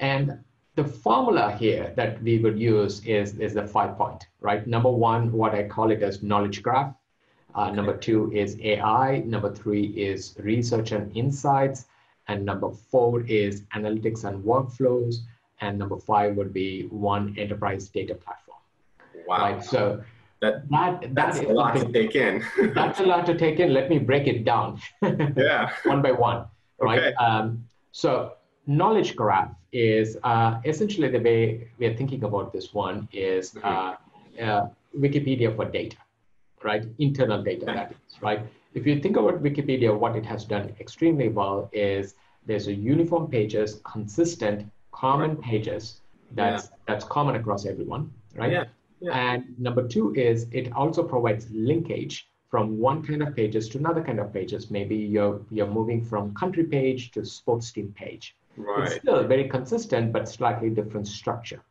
And 0.01 0.41
the 0.75 0.83
formula 0.83 1.53
here 1.53 1.93
that 1.95 2.21
we 2.21 2.39
would 2.39 2.59
use 2.59 3.07
is, 3.07 3.39
is 3.39 3.55
the 3.55 3.65
five 3.69 3.97
point, 3.97 4.27
right? 4.41 4.67
Number 4.67 4.91
one, 4.91 5.31
what 5.31 5.55
I 5.55 5.69
call 5.69 5.93
it 5.93 6.03
as 6.03 6.25
knowledge 6.25 6.61
graph. 6.65 6.93
Uh, 7.55 7.67
okay. 7.67 7.77
Number 7.77 7.97
two 7.97 8.33
is 8.33 8.59
AI. 8.61 9.23
Number 9.25 9.55
three 9.55 9.85
is 9.85 10.35
research 10.41 10.91
and 10.91 11.17
insights. 11.17 11.87
And 12.27 12.45
number 12.45 12.73
four 12.73 13.21
is 13.23 13.63
analytics 13.73 14.25
and 14.25 14.43
workflows. 14.43 15.19
And 15.61 15.79
number 15.79 15.97
five 15.97 16.35
would 16.35 16.53
be 16.53 16.89
one 16.89 17.37
enterprise 17.39 17.89
data 17.89 18.17
platform. 18.17 18.46
Wow. 19.27 19.39
Right? 19.39 19.65
So 19.65 20.03
that, 20.41 20.69
that 20.71 21.15
that's 21.15 21.39
a 21.41 21.49
lot 21.49 21.77
to 21.77 21.93
take 21.99 22.15
in. 22.15 22.45
that's 22.75 23.01
a 23.01 23.05
lot 23.05 23.27
to 23.27 23.37
take 23.37 23.61
in. 23.61 23.73
Let 23.73 23.89
me 23.91 23.99
break 23.99 24.27
it 24.27 24.45
down. 24.45 24.81
yeah. 25.37 25.71
one 25.85 26.03
by 26.03 26.13
one. 26.13 26.47
Right. 26.81 26.99
Okay. 26.99 27.15
Um, 27.15 27.65
so 27.93 28.35
knowledge 28.67 29.17
graph 29.17 29.53
is 29.73 30.17
uh, 30.25 30.61
essentially 30.65 31.09
the 31.09 31.21
way 31.21 31.69
we 31.79 31.87
are 31.87 31.97
thinking 31.97 32.25
about 32.25 32.53
this 32.53 32.75
one 32.75 33.09
is 33.13 33.57
uh, 33.63 33.95
uh, 34.41 34.67
Wikipedia 34.99 35.55
for 35.55 35.65
data, 35.65 35.97
right? 36.63 36.85
Internal 36.99 37.43
data, 37.43 37.67
that 37.67 37.93
is, 37.93 38.21
right? 38.21 38.41
If 38.75 38.87
you 38.87 39.01
think 39.01 39.17
about 39.17 39.43
Wikipedia, 39.43 39.99
what 39.99 40.17
it 40.17 40.27
has 40.27 40.45
done 40.45 40.75
extremely 40.81 41.29
well 41.29 41.71
is 41.73 42.15
there's 42.45 42.67
a 42.69 42.75
uniform 42.75 43.29
pages, 43.29 43.81
consistent, 43.85 44.71
common 44.93 45.37
pages 45.37 46.01
that's 46.33 46.65
yeah. 46.65 46.77
that's 46.87 47.05
common 47.05 47.37
across 47.37 47.67
everyone, 47.67 48.13
right? 48.35 48.53
Yeah. 48.53 48.65
Yeah. 49.07 49.33
And 49.33 49.59
number 49.59 49.87
two 49.87 50.15
is 50.15 50.47
it 50.51 50.73
also 50.73 51.03
provides 51.03 51.49
linkage 51.51 52.29
from 52.51 52.79
one 52.79 53.03
kind 53.03 53.23
of 53.23 53.37
pages 53.37 53.69
to 53.71 53.79
another 53.79 54.03
kind 54.03 54.19
of 54.19 54.33
pages. 54.33 54.71
Maybe 54.71 54.97
you're 54.97 55.41
you're 55.51 55.73
moving 55.79 56.05
from 56.05 56.35
country 56.35 56.65
page 56.65 57.11
to 57.13 57.25
sports 57.25 57.71
team 57.71 57.93
page. 57.97 58.37
Right. 58.57 58.87
It's 58.87 58.97
still 58.97 59.23
very 59.27 59.49
consistent, 59.49 60.13
but 60.13 60.29
slightly 60.29 60.71
different 60.71 61.07
structure. 61.07 61.63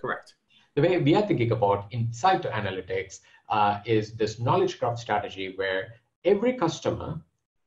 Correct. 0.00 0.34
The 0.74 0.82
way 0.82 0.98
we 0.98 1.14
are 1.14 1.26
thinking 1.26 1.52
about 1.52 1.86
insight 1.90 2.42
to 2.42 2.48
analytics 2.48 3.20
uh, 3.48 3.80
is 3.84 4.12
this 4.12 4.38
knowledge 4.40 4.78
graph 4.80 4.98
strategy 4.98 5.52
where 5.56 5.94
every 6.24 6.54
customer 6.54 7.20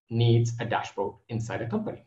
needs 0.09 0.53
a 0.59 0.65
dashboard 0.65 1.15
inside 1.29 1.61
a 1.61 1.67
company. 1.67 2.03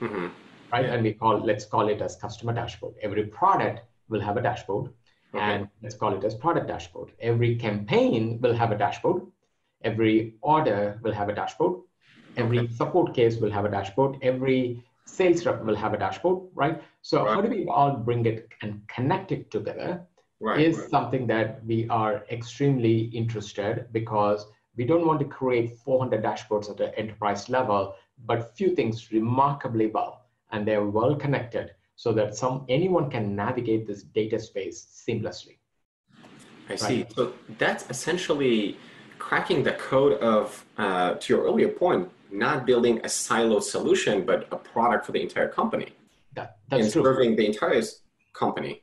Mm-hmm. 0.00 0.26
Right. 0.72 0.84
Yeah. 0.84 0.94
And 0.94 1.02
we 1.04 1.12
call 1.12 1.38
let's 1.38 1.64
call 1.64 1.88
it 1.88 2.00
as 2.02 2.16
customer 2.16 2.52
dashboard. 2.52 2.94
Every 3.02 3.26
product 3.26 3.82
will 4.08 4.20
have 4.20 4.36
a 4.36 4.42
dashboard 4.42 4.90
Okay. 5.34 5.44
And 5.44 5.68
let's 5.82 5.94
call 5.94 6.16
it 6.16 6.24
as 6.24 6.34
product 6.34 6.68
dashboard. 6.68 7.12
Every 7.20 7.56
campaign 7.56 8.40
will 8.40 8.54
have 8.54 8.72
a 8.72 8.78
dashboard. 8.78 9.22
Every 9.82 10.34
order 10.40 10.98
will 11.02 11.12
have 11.12 11.28
a 11.28 11.34
dashboard. 11.34 11.80
Every 12.36 12.60
okay. 12.60 12.72
support 12.72 13.14
case 13.14 13.36
will 13.36 13.50
have 13.50 13.64
a 13.64 13.70
dashboard. 13.70 14.16
Every 14.22 14.82
sales 15.04 15.44
rep 15.44 15.62
will 15.64 15.76
have 15.76 15.94
a 15.94 15.98
dashboard, 15.98 16.48
right? 16.54 16.82
So 17.02 17.24
right. 17.24 17.34
how 17.34 17.40
do 17.40 17.48
we 17.48 17.66
all 17.66 17.96
bring 17.96 18.26
it 18.26 18.48
and 18.62 18.80
connect 18.88 19.32
it 19.32 19.50
together 19.50 20.06
right, 20.40 20.60
is 20.60 20.78
right. 20.78 20.90
something 20.90 21.26
that 21.26 21.64
we 21.64 21.88
are 21.88 22.24
extremely 22.30 22.98
interested 23.22 23.86
because 23.92 24.46
we 24.76 24.84
don't 24.84 25.06
want 25.06 25.18
to 25.20 25.26
create 25.26 25.76
400 25.84 26.22
dashboards 26.22 26.70
at 26.70 26.76
the 26.76 26.96
enterprise 26.98 27.48
level, 27.48 27.94
but 28.26 28.56
few 28.56 28.74
things 28.74 29.10
remarkably 29.10 29.88
well 29.88 30.26
and 30.52 30.66
they're 30.66 30.84
well 30.84 31.14
connected 31.16 31.72
so 31.98 32.12
that 32.12 32.34
some 32.34 32.64
anyone 32.68 33.10
can 33.10 33.34
navigate 33.34 33.84
this 33.86 34.04
data 34.04 34.38
space 34.38 34.78
seamlessly. 35.04 35.56
I 36.14 36.70
right? 36.70 36.80
see. 36.80 37.06
So 37.14 37.32
that's 37.58 37.90
essentially 37.90 38.78
cracking 39.18 39.64
the 39.64 39.72
code 39.72 40.12
of, 40.20 40.64
uh, 40.78 41.14
to 41.14 41.32
your 41.32 41.42
earlier 41.44 41.68
point, 41.68 42.08
not 42.30 42.66
building 42.66 42.98
a 42.98 43.10
siloed 43.22 43.64
solution, 43.64 44.24
but 44.24 44.46
a 44.52 44.56
product 44.56 45.06
for 45.06 45.12
the 45.12 45.20
entire 45.20 45.48
company. 45.48 45.88
That, 46.34 46.58
that's 46.68 46.84
and 46.84 46.92
true. 46.92 47.02
serving 47.02 47.34
the 47.34 47.46
entire 47.46 47.82
company. 48.32 48.82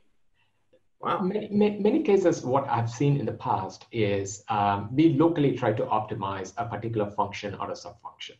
Wow. 1.00 1.20
Many, 1.20 1.48
many, 1.50 1.78
many, 1.78 2.02
cases, 2.02 2.42
what 2.42 2.68
I've 2.68 2.90
seen 2.90 3.18
in 3.18 3.24
the 3.24 3.38
past 3.48 3.86
is 3.92 4.44
um, 4.50 4.94
we 4.94 5.14
locally 5.14 5.56
try 5.56 5.72
to 5.72 5.84
optimize 5.84 6.52
a 6.58 6.66
particular 6.66 7.10
function 7.10 7.54
or 7.54 7.70
a 7.70 7.76
sub-function, 7.76 8.36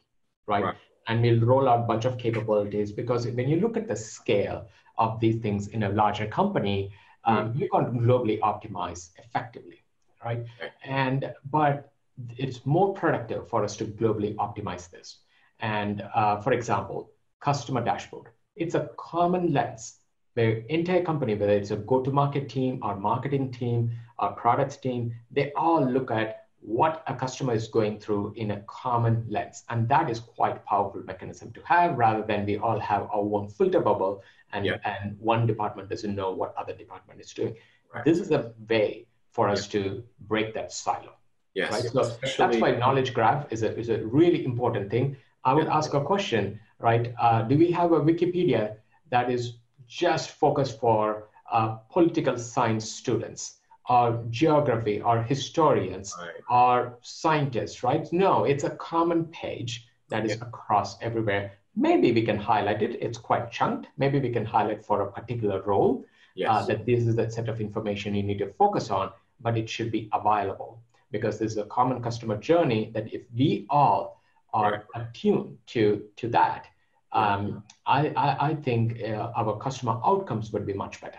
right? 0.46 0.64
right? 0.64 0.76
And 1.08 1.22
we'll 1.22 1.40
roll 1.40 1.68
out 1.68 1.80
a 1.80 1.82
bunch 1.82 2.04
of 2.04 2.18
capabilities 2.18 2.92
because 2.92 3.26
when 3.26 3.48
you 3.48 3.60
look 3.60 3.76
at 3.76 3.86
the 3.88 3.96
scale 3.96 4.68
of 4.98 5.20
these 5.20 5.36
things 5.36 5.68
in 5.68 5.84
a 5.84 5.88
larger 5.90 6.26
company, 6.26 6.92
um, 7.24 7.52
mm. 7.52 7.60
you 7.60 7.68
can't 7.72 7.92
globally 7.94 8.40
optimize 8.40 9.10
effectively, 9.18 9.82
right? 10.24 10.44
And 10.84 11.32
but 11.50 11.92
it's 12.36 12.64
more 12.64 12.94
productive 12.94 13.48
for 13.48 13.62
us 13.62 13.76
to 13.76 13.84
globally 13.84 14.34
optimize 14.36 14.90
this. 14.90 15.18
And 15.60 16.02
uh, 16.14 16.40
for 16.40 16.52
example, 16.52 17.10
customer 17.40 17.84
dashboard. 17.84 18.28
It's 18.56 18.74
a 18.74 18.90
common 18.96 19.52
lens 19.52 19.98
where 20.34 20.58
entire 20.68 21.02
company, 21.02 21.34
whether 21.34 21.52
it's 21.52 21.70
a 21.70 21.76
go-to-market 21.76 22.48
team, 22.48 22.78
our 22.82 22.96
marketing 22.96 23.52
team, 23.52 23.90
our 24.18 24.32
products 24.32 24.76
team, 24.76 25.14
they 25.30 25.52
all 25.52 25.84
look 25.84 26.10
at 26.10 26.45
what 26.60 27.02
a 27.06 27.14
customer 27.14 27.54
is 27.54 27.68
going 27.68 27.98
through 27.98 28.32
in 28.36 28.50
a 28.50 28.60
common 28.66 29.24
lens. 29.28 29.64
And 29.68 29.88
that 29.88 30.10
is 30.10 30.20
quite 30.20 30.64
powerful 30.64 31.02
mechanism 31.04 31.52
to 31.52 31.60
have 31.64 31.96
rather 31.96 32.22
than 32.22 32.44
we 32.44 32.58
all 32.58 32.80
have 32.80 33.02
our 33.02 33.22
own 33.22 33.48
filter 33.48 33.80
bubble 33.80 34.22
and, 34.52 34.66
yeah. 34.66 34.78
and 34.84 35.16
one 35.20 35.46
department 35.46 35.88
doesn't 35.88 36.14
know 36.14 36.32
what 36.32 36.54
other 36.56 36.72
department 36.72 37.20
is 37.20 37.32
doing. 37.32 37.54
Right. 37.94 38.04
This 38.04 38.18
is 38.18 38.30
a 38.30 38.52
way 38.68 39.06
for 39.30 39.48
us 39.48 39.72
yeah. 39.72 39.82
to 39.82 40.04
break 40.20 40.54
that 40.54 40.72
silo. 40.72 41.12
Yes. 41.54 41.72
Right. 41.72 41.84
So 41.84 42.00
Especially, 42.00 42.36
that's 42.38 42.56
why 42.58 42.70
knowledge 42.72 43.14
graph 43.14 43.50
is 43.50 43.62
a 43.62 43.76
is 43.78 43.88
a 43.88 43.98
really 44.04 44.44
important 44.44 44.90
thing. 44.90 45.16
I 45.44 45.54
would 45.54 45.66
yeah. 45.66 45.76
ask 45.76 45.94
a 45.94 46.02
question, 46.02 46.60
right? 46.78 47.14
Uh, 47.18 47.42
do 47.42 47.56
we 47.56 47.70
have 47.70 47.92
a 47.92 48.00
Wikipedia 48.00 48.76
that 49.10 49.30
is 49.30 49.58
just 49.86 50.30
focused 50.30 50.78
for 50.80 51.28
uh, 51.50 51.76
political 51.90 52.36
science 52.36 52.90
students? 52.90 53.58
Or 53.88 54.24
geography 54.30 55.00
or 55.00 55.22
historians 55.22 56.14
right. 56.18 56.42
or 56.50 56.98
scientists, 57.02 57.82
right? 57.82 58.06
No, 58.12 58.44
it's 58.44 58.64
a 58.64 58.70
common 58.70 59.26
page 59.26 59.86
that 60.08 60.24
is 60.24 60.36
yeah. 60.36 60.48
across 60.48 61.00
everywhere. 61.02 61.52
Maybe 61.76 62.12
we 62.12 62.22
can 62.22 62.38
highlight 62.38 62.82
it. 62.82 62.98
It's 63.00 63.18
quite 63.18 63.50
chunked. 63.50 63.88
Maybe 63.96 64.18
we 64.18 64.30
can 64.30 64.44
highlight 64.44 64.84
for 64.84 65.02
a 65.02 65.12
particular 65.12 65.62
role 65.62 66.04
uh, 66.04 66.08
yes. 66.34 66.48
uh, 66.50 66.66
that 66.66 66.86
this 66.86 67.06
is 67.06 67.16
the 67.16 67.30
set 67.30 67.48
of 67.48 67.60
information 67.60 68.14
you 68.14 68.22
need 68.22 68.38
to 68.38 68.52
focus 68.54 68.90
on, 68.90 69.12
but 69.40 69.56
it 69.56 69.68
should 69.68 69.92
be 69.92 70.08
available 70.12 70.82
because 71.12 71.38
there's 71.38 71.56
a 71.56 71.64
common 71.64 72.02
customer 72.02 72.36
journey 72.36 72.90
that 72.94 73.12
if 73.12 73.22
we 73.36 73.66
all 73.70 74.20
are 74.52 74.72
right. 74.72 74.82
attuned 74.94 75.58
to, 75.66 76.02
to 76.16 76.28
that, 76.28 76.66
um, 77.12 77.62
I, 77.86 78.08
I, 78.08 78.48
I, 78.48 78.54
think 78.54 79.00
uh, 79.00 79.32
our 79.36 79.56
customer 79.58 80.00
outcomes 80.04 80.52
would 80.52 80.66
be 80.66 80.72
much 80.72 81.00
better. 81.00 81.18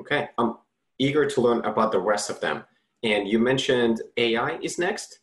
Okay. 0.00 0.28
Um, 0.38 0.58
eager 0.98 1.26
to 1.26 1.40
learn 1.40 1.64
about 1.64 1.92
the 1.92 2.00
rest 2.00 2.30
of 2.30 2.40
them. 2.40 2.64
And 3.02 3.28
you 3.28 3.38
mentioned 3.38 4.02
AI 4.16 4.58
is 4.62 4.78
next? 4.78 5.20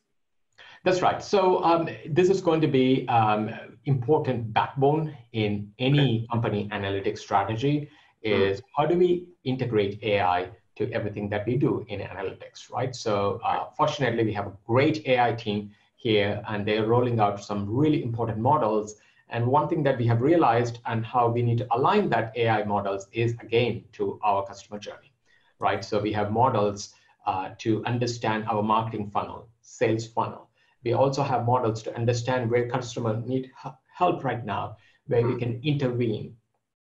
That's 0.84 1.02
right. 1.02 1.22
So 1.22 1.64
um, 1.64 1.90
this 2.08 2.30
is 2.30 2.42
going 2.42 2.62
to 2.62 2.68
be 2.68 3.08
um, 3.08 3.50
important 3.86 4.54
backbone 4.54 5.16
in 5.34 5.72
any 5.80 6.20
okay. 6.20 6.28
company 6.32 6.70
analytics 6.72 7.20
strategy 7.20 7.90
is 8.22 8.60
mm-hmm. 8.60 8.68
how 8.76 8.86
do 8.86 8.98
we 8.98 9.28
integrate 9.44 10.02
AI 10.04 10.50
to 10.76 10.92
everything 10.92 11.30
that 11.30 11.46
we 11.48 11.58
do 11.58 11.86
in 11.88 12.02
analytics, 12.02 12.72
right? 12.72 12.96
So 12.96 13.40
uh, 13.44 13.66
fortunately, 13.76 14.24
we 14.26 14.34
have 14.34 14.48
a 14.48 14.54
great 14.68 15.08
AI 15.08 15.34
team 15.34 15.72
here 15.96 16.44
and 16.48 16.68
they're 16.68 16.86
rolling 16.86 17.20
out 17.20 17.44
some 17.44 17.68
really 17.68 18.04
important 18.04 18.38
models. 18.38 18.96
And 19.30 19.48
one 19.48 19.68
thing 19.68 19.82
that 19.84 19.98
we 19.98 20.06
have 20.06 20.22
realized 20.22 20.80
and 20.86 21.06
how 21.06 21.30
we 21.30 21.42
need 21.42 21.58
to 21.60 21.68
align 21.72 22.10
that 22.10 22.32
AI 22.36 22.64
models 22.64 23.08
is 23.12 23.34
again 23.42 23.84
to 23.94 24.20
our 24.24 24.46
customer 24.46 24.78
journey 24.78 25.15
right? 25.60 25.84
So 25.84 26.00
we 26.00 26.12
have 26.14 26.32
models 26.32 26.94
uh, 27.26 27.50
to 27.60 27.84
understand 27.86 28.46
our 28.48 28.62
marketing 28.62 29.10
funnel, 29.10 29.50
sales 29.62 30.08
funnel. 30.08 30.50
We 30.84 30.94
also 30.94 31.24
have 31.24 31.46
models 31.46 31.82
to 31.84 31.96
understand 31.96 32.52
where 32.52 32.70
customers 32.70 33.26
need 33.26 33.52
help 33.94 34.24
right 34.24 34.46
now, 34.46 34.78
where 35.08 35.26
we 35.26 35.38
can 35.38 35.60
intervene 35.64 36.36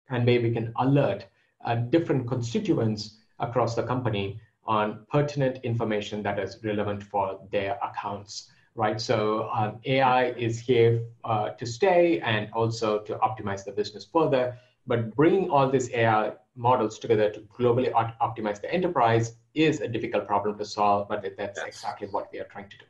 and 0.09 0.25
where 0.25 0.41
we 0.41 0.51
can 0.51 0.71
alert 0.77 1.25
uh, 1.63 1.75
different 1.75 2.27
constituents 2.27 3.17
across 3.39 3.75
the 3.75 3.83
company 3.83 4.39
on 4.67 5.05
pertinent 5.11 5.59
information 5.63 6.21
that 6.23 6.39
is 6.39 6.59
relevant 6.63 7.03
for 7.03 7.39
their 7.51 7.79
accounts 7.83 8.51
right? 8.75 8.99
So 8.99 9.49
um, 9.53 9.79
AI 9.85 10.31
is 10.31 10.59
here 10.59 11.01
uh, 11.23 11.49
to 11.51 11.65
stay 11.65 12.19
and 12.19 12.49
also 12.53 12.99
to 12.99 13.15
optimize 13.15 13.63
the 13.63 13.71
business 13.71 14.05
further. 14.05 14.57
But 14.85 15.15
bringing 15.15 15.49
all 15.49 15.69
this 15.69 15.89
AI 15.91 16.33
models 16.55 16.99
together 16.99 17.29
to 17.29 17.41
globally 17.41 17.91
optimize 18.21 18.61
the 18.61 18.71
enterprise 18.73 19.35
is 19.53 19.81
a 19.81 19.87
difficult 19.87 20.27
problem 20.27 20.57
to 20.57 20.65
solve, 20.65 21.07
but 21.09 21.23
that's 21.37 21.59
yes. 21.59 21.67
exactly 21.67 22.07
what 22.07 22.29
we 22.31 22.39
are 22.39 22.45
trying 22.45 22.69
to 22.69 22.77
do. 22.77 22.85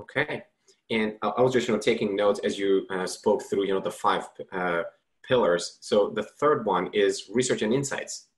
Okay. 0.00 0.42
And 0.90 1.14
I 1.22 1.42
was 1.42 1.52
just 1.52 1.68
you 1.68 1.74
know, 1.74 1.80
taking 1.80 2.16
notes 2.16 2.40
as 2.44 2.58
you 2.58 2.86
uh, 2.90 3.06
spoke 3.06 3.42
through 3.42 3.66
you 3.66 3.74
know, 3.74 3.80
the 3.80 3.90
five 3.90 4.28
uh, 4.52 4.82
pillars. 5.26 5.78
So 5.80 6.10
the 6.14 6.22
third 6.22 6.64
one 6.64 6.88
is 6.92 7.28
research 7.32 7.62
and 7.62 7.74
insights. 7.74 8.28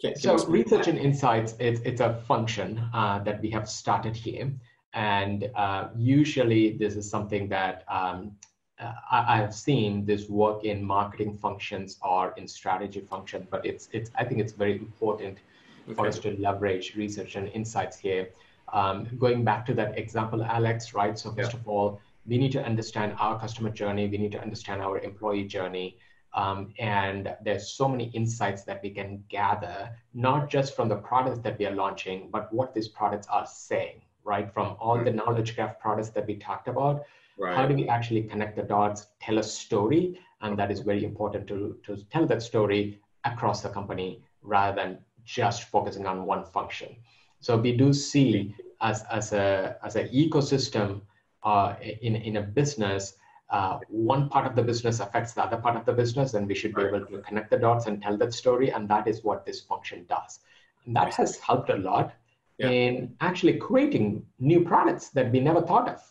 Can, 0.00 0.12
can 0.12 0.38
so 0.38 0.46
research 0.46 0.88
and 0.88 0.98
insights, 0.98 1.54
it's, 1.58 1.80
it's 1.80 2.02
a 2.02 2.14
function 2.28 2.78
uh, 2.92 3.20
that 3.20 3.40
we 3.40 3.50
have 3.50 3.68
started 3.68 4.14
here. 4.14 4.52
And 4.92 5.50
uh, 5.54 5.88
usually 5.96 6.76
this 6.76 6.96
is 6.96 7.08
something 7.08 7.48
that 7.48 7.84
um, 7.88 8.32
uh, 8.78 8.92
I, 9.10 9.36
have 9.38 9.54
seen 9.54 10.04
this 10.04 10.28
work 10.28 10.64
in 10.64 10.84
marketing 10.84 11.38
functions 11.38 11.98
or 12.02 12.34
in 12.36 12.46
strategy 12.46 13.00
function, 13.00 13.46
but 13.50 13.64
it's 13.64 13.88
it's 13.92 14.10
I 14.16 14.24
think 14.24 14.40
it's 14.40 14.52
very 14.52 14.76
important 14.76 15.38
okay. 15.86 15.94
for 15.94 16.06
us 16.06 16.18
to 16.20 16.36
leverage 16.38 16.94
research 16.94 17.36
and 17.36 17.48
insights 17.48 17.96
here. 17.98 18.28
Um, 18.72 19.08
going 19.18 19.44
back 19.44 19.64
to 19.66 19.74
that 19.74 19.96
example, 19.98 20.42
Alex, 20.42 20.92
right? 20.92 21.18
So 21.18 21.32
first 21.32 21.54
yeah. 21.54 21.60
of 21.60 21.68
all, 21.68 22.00
we 22.26 22.36
need 22.36 22.52
to 22.52 22.64
understand 22.64 23.14
our 23.18 23.38
customer 23.38 23.70
journey. 23.70 24.08
We 24.08 24.18
need 24.18 24.32
to 24.32 24.42
understand 24.42 24.82
our 24.82 24.98
employee 24.98 25.44
journey. 25.44 25.96
Um, 26.34 26.74
and 26.78 27.34
there's 27.42 27.70
so 27.70 27.88
many 27.88 28.06
insights 28.08 28.62
that 28.64 28.82
we 28.82 28.90
can 28.90 29.24
gather, 29.30 29.90
not 30.12 30.50
just 30.50 30.76
from 30.76 30.88
the 30.88 30.96
products 30.96 31.38
that 31.38 31.58
we 31.58 31.64
are 31.64 31.74
launching, 31.74 32.28
but 32.30 32.52
what 32.52 32.74
these 32.74 32.88
products 32.88 33.26
are 33.28 33.46
saying, 33.46 34.02
right? 34.22 34.52
From 34.52 34.76
all 34.78 35.02
the 35.02 35.10
knowledge 35.10 35.56
graph 35.56 35.78
products 35.80 36.10
that 36.10 36.26
we 36.26 36.36
talked 36.36 36.68
about, 36.68 37.04
Right. 37.38 37.56
How 37.56 37.66
do 37.66 37.74
we 37.74 37.88
actually 37.88 38.22
connect 38.22 38.56
the 38.56 38.62
dots, 38.62 39.08
tell 39.20 39.38
a 39.38 39.42
story? 39.42 40.18
And 40.40 40.58
that 40.58 40.70
is 40.70 40.80
very 40.80 41.04
important 41.04 41.46
to, 41.48 41.78
to 41.84 41.96
tell 42.10 42.26
that 42.26 42.42
story 42.42 43.00
across 43.24 43.62
the 43.62 43.68
company 43.68 44.22
rather 44.42 44.76
than 44.76 44.98
just 45.24 45.64
focusing 45.64 46.06
on 46.06 46.24
one 46.24 46.44
function. 46.44 46.96
So 47.40 47.56
we 47.56 47.76
do 47.76 47.92
see 47.92 48.54
as, 48.80 49.04
as 49.10 49.32
a 49.32 49.76
as 49.82 49.96
an 49.96 50.08
ecosystem 50.08 51.02
uh, 51.42 51.74
in, 52.02 52.16
in 52.16 52.36
a 52.36 52.42
business, 52.42 53.14
uh, 53.50 53.78
one 53.88 54.28
part 54.28 54.46
of 54.46 54.56
the 54.56 54.62
business 54.62 55.00
affects 55.00 55.32
the 55.32 55.42
other 55.42 55.56
part 55.56 55.76
of 55.76 55.84
the 55.84 55.92
business, 55.92 56.34
and 56.34 56.48
we 56.48 56.54
should 56.54 56.74
be 56.74 56.82
able 56.82 57.04
to 57.06 57.18
connect 57.18 57.50
the 57.50 57.58
dots 57.58 57.86
and 57.86 58.02
tell 58.02 58.16
that 58.16 58.32
story. 58.34 58.70
And 58.70 58.88
that 58.88 59.06
is 59.06 59.22
what 59.22 59.46
this 59.46 59.60
function 59.60 60.06
does. 60.08 60.40
And 60.84 60.96
that 60.96 61.14
has 61.14 61.36
helped 61.38 61.70
a 61.70 61.76
lot 61.76 62.14
yeah. 62.58 62.68
in 62.68 63.14
actually 63.20 63.54
creating 63.58 64.24
new 64.38 64.64
products 64.64 65.10
that 65.10 65.30
we 65.30 65.40
never 65.40 65.60
thought 65.60 65.88
of. 65.88 66.02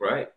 Right. 0.00 0.28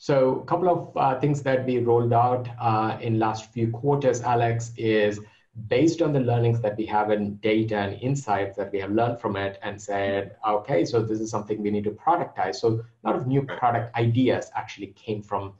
So 0.00 0.40
a 0.40 0.44
couple 0.46 0.70
of 0.70 0.96
uh, 0.96 1.20
things 1.20 1.42
that 1.42 1.66
we 1.66 1.76
rolled 1.78 2.14
out 2.14 2.48
uh, 2.58 2.96
in 3.02 3.18
last 3.18 3.52
few 3.52 3.70
quarters, 3.70 4.22
Alex, 4.22 4.72
is 4.78 5.20
based 5.68 6.00
on 6.00 6.14
the 6.14 6.20
learnings 6.20 6.58
that 6.62 6.78
we 6.78 6.86
have 6.86 7.10
in 7.10 7.36
data 7.36 7.76
and 7.76 8.00
insights 8.00 8.56
that 8.56 8.72
we 8.72 8.78
have 8.78 8.92
learned 8.92 9.20
from 9.20 9.36
it 9.36 9.58
and 9.62 9.78
said, 9.78 10.36
okay, 10.48 10.86
so 10.86 11.02
this 11.02 11.20
is 11.20 11.30
something 11.30 11.62
we 11.62 11.70
need 11.70 11.84
to 11.84 11.90
productize. 11.90 12.56
So 12.56 12.82
a 13.04 13.06
lot 13.06 13.14
of 13.14 13.26
new 13.26 13.42
product 13.42 13.94
ideas 13.94 14.50
actually 14.56 14.94
came 14.96 15.20
from 15.20 15.52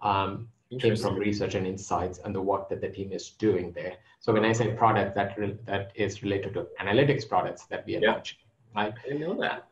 um, 0.00 0.48
came 0.78 0.94
from 0.94 1.16
research 1.16 1.56
and 1.56 1.66
insights 1.66 2.20
and 2.24 2.32
the 2.32 2.40
work 2.40 2.68
that 2.68 2.80
the 2.80 2.90
team 2.90 3.10
is 3.10 3.30
doing 3.30 3.72
there. 3.72 3.96
So 4.20 4.32
when 4.32 4.44
I 4.44 4.52
say 4.52 4.74
product, 4.74 5.16
that 5.16 5.36
re- 5.36 5.58
that 5.64 5.90
is 5.96 6.22
related 6.22 6.54
to 6.54 6.68
analytics 6.80 7.28
products 7.28 7.64
that 7.64 7.84
we 7.84 7.96
are 7.96 8.00
yeah. 8.00 8.12
launching. 8.12 8.38
Right? 8.76 8.94
I 9.04 9.08
didn't 9.08 9.22
know 9.22 9.40
that. 9.40 9.66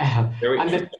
Very 0.40 0.58
and 0.58 0.70
then, 0.70 0.90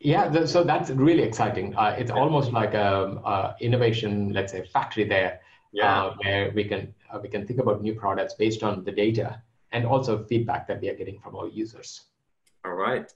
yeah, 0.00 0.46
so 0.46 0.64
that's 0.64 0.90
really 0.90 1.22
exciting. 1.22 1.76
Uh, 1.76 1.94
it's 1.98 2.10
almost 2.10 2.52
like 2.52 2.72
a, 2.72 3.20
a, 3.24 3.56
innovation, 3.60 4.32
let's 4.32 4.50
say, 4.50 4.64
factory 4.72 5.04
there, 5.04 5.40
yeah. 5.72 6.04
uh, 6.04 6.14
where 6.22 6.50
we 6.54 6.64
can 6.64 6.94
uh, 7.12 7.18
we 7.22 7.28
can 7.28 7.46
think 7.46 7.60
about 7.60 7.82
new 7.82 7.94
products 7.94 8.34
based 8.34 8.62
on 8.62 8.82
the 8.82 8.92
data 8.92 9.42
and 9.72 9.84
also 9.84 10.24
feedback 10.24 10.66
that 10.68 10.80
we 10.80 10.88
are 10.88 10.94
getting 10.94 11.18
from 11.20 11.36
our 11.36 11.48
users. 11.48 12.02
All 12.64 12.72
right, 12.72 13.12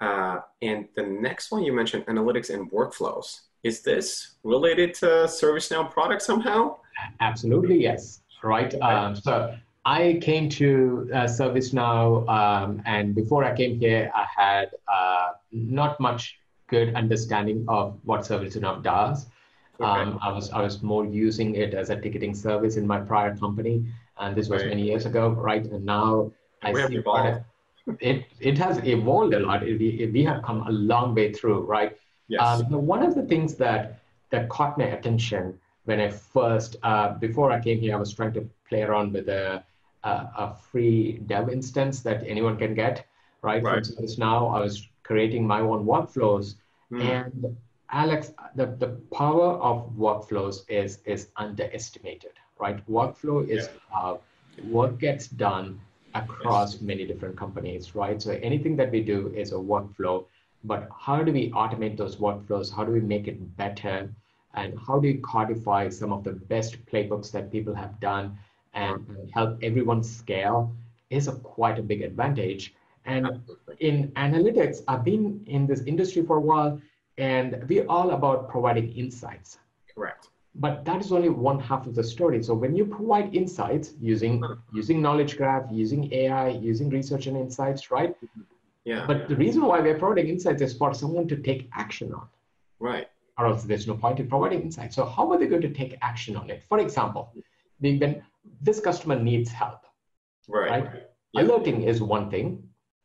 uh, 0.00 0.40
and 0.62 0.88
the 0.96 1.02
next 1.02 1.50
one 1.50 1.62
you 1.62 1.74
mentioned, 1.74 2.06
analytics 2.06 2.48
and 2.48 2.70
workflows. 2.70 3.40
Is 3.62 3.82
this 3.82 4.36
related 4.44 4.94
to 4.94 5.06
ServiceNow 5.26 5.90
product 5.90 6.22
somehow? 6.22 6.78
Absolutely, 7.20 7.82
yes. 7.82 8.20
Right. 8.42 8.74
Um, 8.82 9.16
so 9.16 9.56
I 9.86 10.18
came 10.22 10.48
to 10.50 11.08
uh, 11.12 11.24
ServiceNow, 11.24 12.28
um, 12.28 12.82
and 12.86 13.14
before 13.14 13.44
I 13.44 13.54
came 13.54 13.78
here, 13.78 14.10
I 14.14 14.26
had 14.36 14.70
uh, 14.86 15.28
not 15.54 15.98
much 16.00 16.38
good 16.68 16.94
understanding 16.94 17.64
of 17.68 17.98
what 18.04 18.22
ServiceNow 18.22 18.82
does. 18.82 19.26
Okay. 19.80 19.84
Um, 19.84 20.18
I 20.22 20.30
was 20.32 20.50
I 20.50 20.60
was 20.62 20.82
more 20.82 21.04
using 21.04 21.56
it 21.56 21.74
as 21.74 21.90
a 21.90 22.00
ticketing 22.00 22.34
service 22.34 22.76
in 22.76 22.86
my 22.86 23.00
prior 23.00 23.36
company, 23.36 23.84
and 24.18 24.36
this 24.36 24.48
was 24.48 24.62
right. 24.62 24.68
many 24.68 24.82
years 24.82 25.06
ago, 25.06 25.30
right? 25.30 25.64
And 25.64 25.84
now 25.84 26.30
I 26.62 26.72
see 26.86 27.00
product, 27.00 27.46
it 28.00 28.26
it 28.40 28.56
has 28.58 28.78
evolved 28.84 29.34
a 29.34 29.40
lot. 29.40 29.62
It, 29.62 29.80
it, 29.82 30.12
we 30.12 30.24
have 30.24 30.42
come 30.42 30.62
a 30.66 30.70
long 30.70 31.14
way 31.14 31.32
through, 31.32 31.64
right? 31.64 31.96
Yes. 32.28 32.40
Um, 32.40 32.86
one 32.86 33.02
of 33.02 33.14
the 33.14 33.22
things 33.22 33.56
that 33.56 34.00
that 34.30 34.48
caught 34.48 34.78
my 34.78 34.84
attention 34.84 35.58
when 35.84 36.00
I 36.00 36.08
first, 36.08 36.76
uh, 36.82 37.14
before 37.18 37.52
I 37.52 37.60
came 37.60 37.78
here, 37.78 37.94
I 37.94 37.98
was 37.98 38.14
trying 38.14 38.32
to 38.34 38.48
play 38.68 38.82
around 38.82 39.12
with 39.12 39.28
a 39.28 39.64
a, 40.04 40.54
free 40.54 41.20
dev 41.26 41.48
instance 41.48 42.00
that 42.00 42.22
anyone 42.26 42.56
can 42.56 42.74
get, 42.74 43.06
right? 43.42 43.62
right. 43.62 43.84
From 43.86 43.94
ServiceNow, 43.96 44.54
I 44.54 44.60
was 44.60 44.86
creating 45.04 45.46
my 45.46 45.60
own 45.60 45.84
workflows. 45.84 46.56
Mm. 46.90 47.00
And 47.02 47.56
Alex, 47.90 48.32
the, 48.56 48.66
the 48.66 48.88
power 49.12 49.52
of 49.68 49.92
workflows 49.96 50.68
is, 50.68 50.98
is 51.04 51.28
underestimated, 51.36 52.32
right? 52.58 52.84
Workflow 52.90 53.48
is 53.48 53.68
yeah. 53.72 53.80
how 53.92 54.20
work 54.64 54.98
gets 54.98 55.28
done 55.28 55.80
across 56.14 56.74
yes. 56.74 56.82
many 56.82 57.06
different 57.06 57.36
companies, 57.36 57.94
right? 57.94 58.20
So 58.20 58.32
anything 58.42 58.76
that 58.76 58.90
we 58.90 59.00
do 59.00 59.32
is 59.34 59.52
a 59.52 59.56
workflow, 59.56 60.24
but 60.64 60.88
how 60.98 61.22
do 61.22 61.32
we 61.32 61.50
automate 61.50 61.96
those 61.96 62.16
workflows? 62.16 62.74
How 62.74 62.84
do 62.84 62.92
we 62.92 63.00
make 63.00 63.28
it 63.28 63.56
better? 63.56 64.10
And 64.54 64.78
how 64.78 64.98
do 64.98 65.08
we 65.08 65.14
codify 65.14 65.88
some 65.88 66.12
of 66.12 66.24
the 66.24 66.32
best 66.32 66.84
playbooks 66.86 67.30
that 67.32 67.50
people 67.50 67.74
have 67.74 67.98
done 68.00 68.38
and 68.74 69.30
help 69.32 69.58
everyone 69.62 70.02
scale 70.02 70.74
is 71.10 71.28
a 71.28 71.32
quite 71.32 71.78
a 71.78 71.82
big 71.82 72.02
advantage. 72.02 72.74
And 73.06 73.26
Absolutely. 73.26 73.76
in 73.80 74.12
analytics, 74.12 74.78
I've 74.88 75.04
been 75.04 75.44
in 75.46 75.66
this 75.66 75.80
industry 75.82 76.24
for 76.24 76.36
a 76.36 76.40
while, 76.40 76.80
and 77.18 77.64
we're 77.68 77.86
all 77.86 78.10
about 78.12 78.48
providing 78.48 78.92
insights. 78.92 79.58
Correct. 79.94 80.28
But 80.56 80.84
that 80.84 81.00
is 81.00 81.12
only 81.12 81.28
one 81.28 81.58
half 81.58 81.86
of 81.86 81.94
the 81.94 82.04
story. 82.04 82.42
So 82.42 82.54
when 82.54 82.76
you 82.76 82.84
provide 82.86 83.34
insights 83.34 83.94
using 84.00 84.42
uh-huh. 84.42 84.54
using 84.72 85.02
knowledge 85.02 85.36
graph, 85.36 85.64
using 85.70 86.12
AI, 86.12 86.48
using 86.48 86.88
research 86.90 87.26
and 87.26 87.36
insights, 87.36 87.90
right? 87.90 88.10
Mm-hmm. 88.10 88.42
Yeah. 88.84 89.04
But 89.06 89.28
the 89.28 89.36
reason 89.36 89.62
why 89.62 89.80
we're 89.80 89.98
providing 89.98 90.28
insights 90.28 90.62
is 90.62 90.74
for 90.74 90.94
someone 90.94 91.26
to 91.28 91.36
take 91.36 91.68
action 91.72 92.12
on. 92.12 92.28
Right. 92.78 93.08
Or 93.36 93.46
else 93.46 93.64
there's 93.64 93.86
no 93.86 93.94
point 93.94 94.20
in 94.20 94.28
providing 94.28 94.62
insights. 94.62 94.94
So 94.94 95.04
how 95.04 95.30
are 95.32 95.38
they 95.38 95.46
going 95.46 95.62
to 95.62 95.70
take 95.70 95.96
action 96.02 96.36
on 96.36 96.50
it? 96.50 96.62
For 96.68 96.78
example, 96.78 97.32
when 97.80 98.22
this 98.60 98.80
customer 98.80 99.18
needs 99.18 99.50
help. 99.50 99.80
Right. 100.46 100.70
right? 100.70 100.90
Yeah. 101.32 101.42
Alerting 101.42 101.82
is 101.82 102.02
one 102.02 102.30
thing 102.30 102.62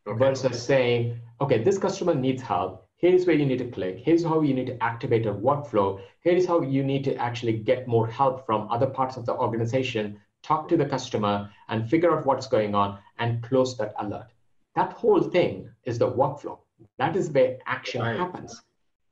okay. 0.09 0.19
versus 0.19 0.61
saying, 0.61 1.19
okay, 1.41 1.63
this 1.63 1.77
customer 1.77 2.15
needs 2.15 2.41
help. 2.41 2.85
Here's 2.97 3.25
where 3.25 3.35
you 3.35 3.45
need 3.45 3.59
to 3.59 3.71
click. 3.71 3.99
Here's 3.99 4.23
how 4.23 4.41
you 4.41 4.53
need 4.53 4.67
to 4.67 4.83
activate 4.83 5.25
a 5.25 5.33
workflow. 5.33 6.01
Here's 6.21 6.45
how 6.45 6.61
you 6.61 6.83
need 6.83 7.03
to 7.05 7.15
actually 7.15 7.53
get 7.53 7.87
more 7.87 8.07
help 8.07 8.45
from 8.45 8.69
other 8.69 8.87
parts 8.87 9.15
of 9.15 9.25
the 9.25 9.33
organization. 9.33 10.19
Talk 10.43 10.67
to 10.69 10.77
the 10.77 10.85
customer 10.85 11.49
and 11.69 11.89
figure 11.89 12.15
out 12.15 12.25
what's 12.25 12.47
going 12.47 12.75
on 12.75 12.99
and 13.17 13.41
close 13.41 13.77
that 13.77 13.93
alert. 13.99 14.27
That 14.75 14.93
whole 14.93 15.21
thing 15.21 15.69
is 15.85 15.97
the 15.97 16.11
workflow. 16.11 16.59
That 16.97 17.15
is 17.15 17.29
where 17.29 17.57
action 17.65 18.01
right. 18.01 18.17
happens. 18.17 18.61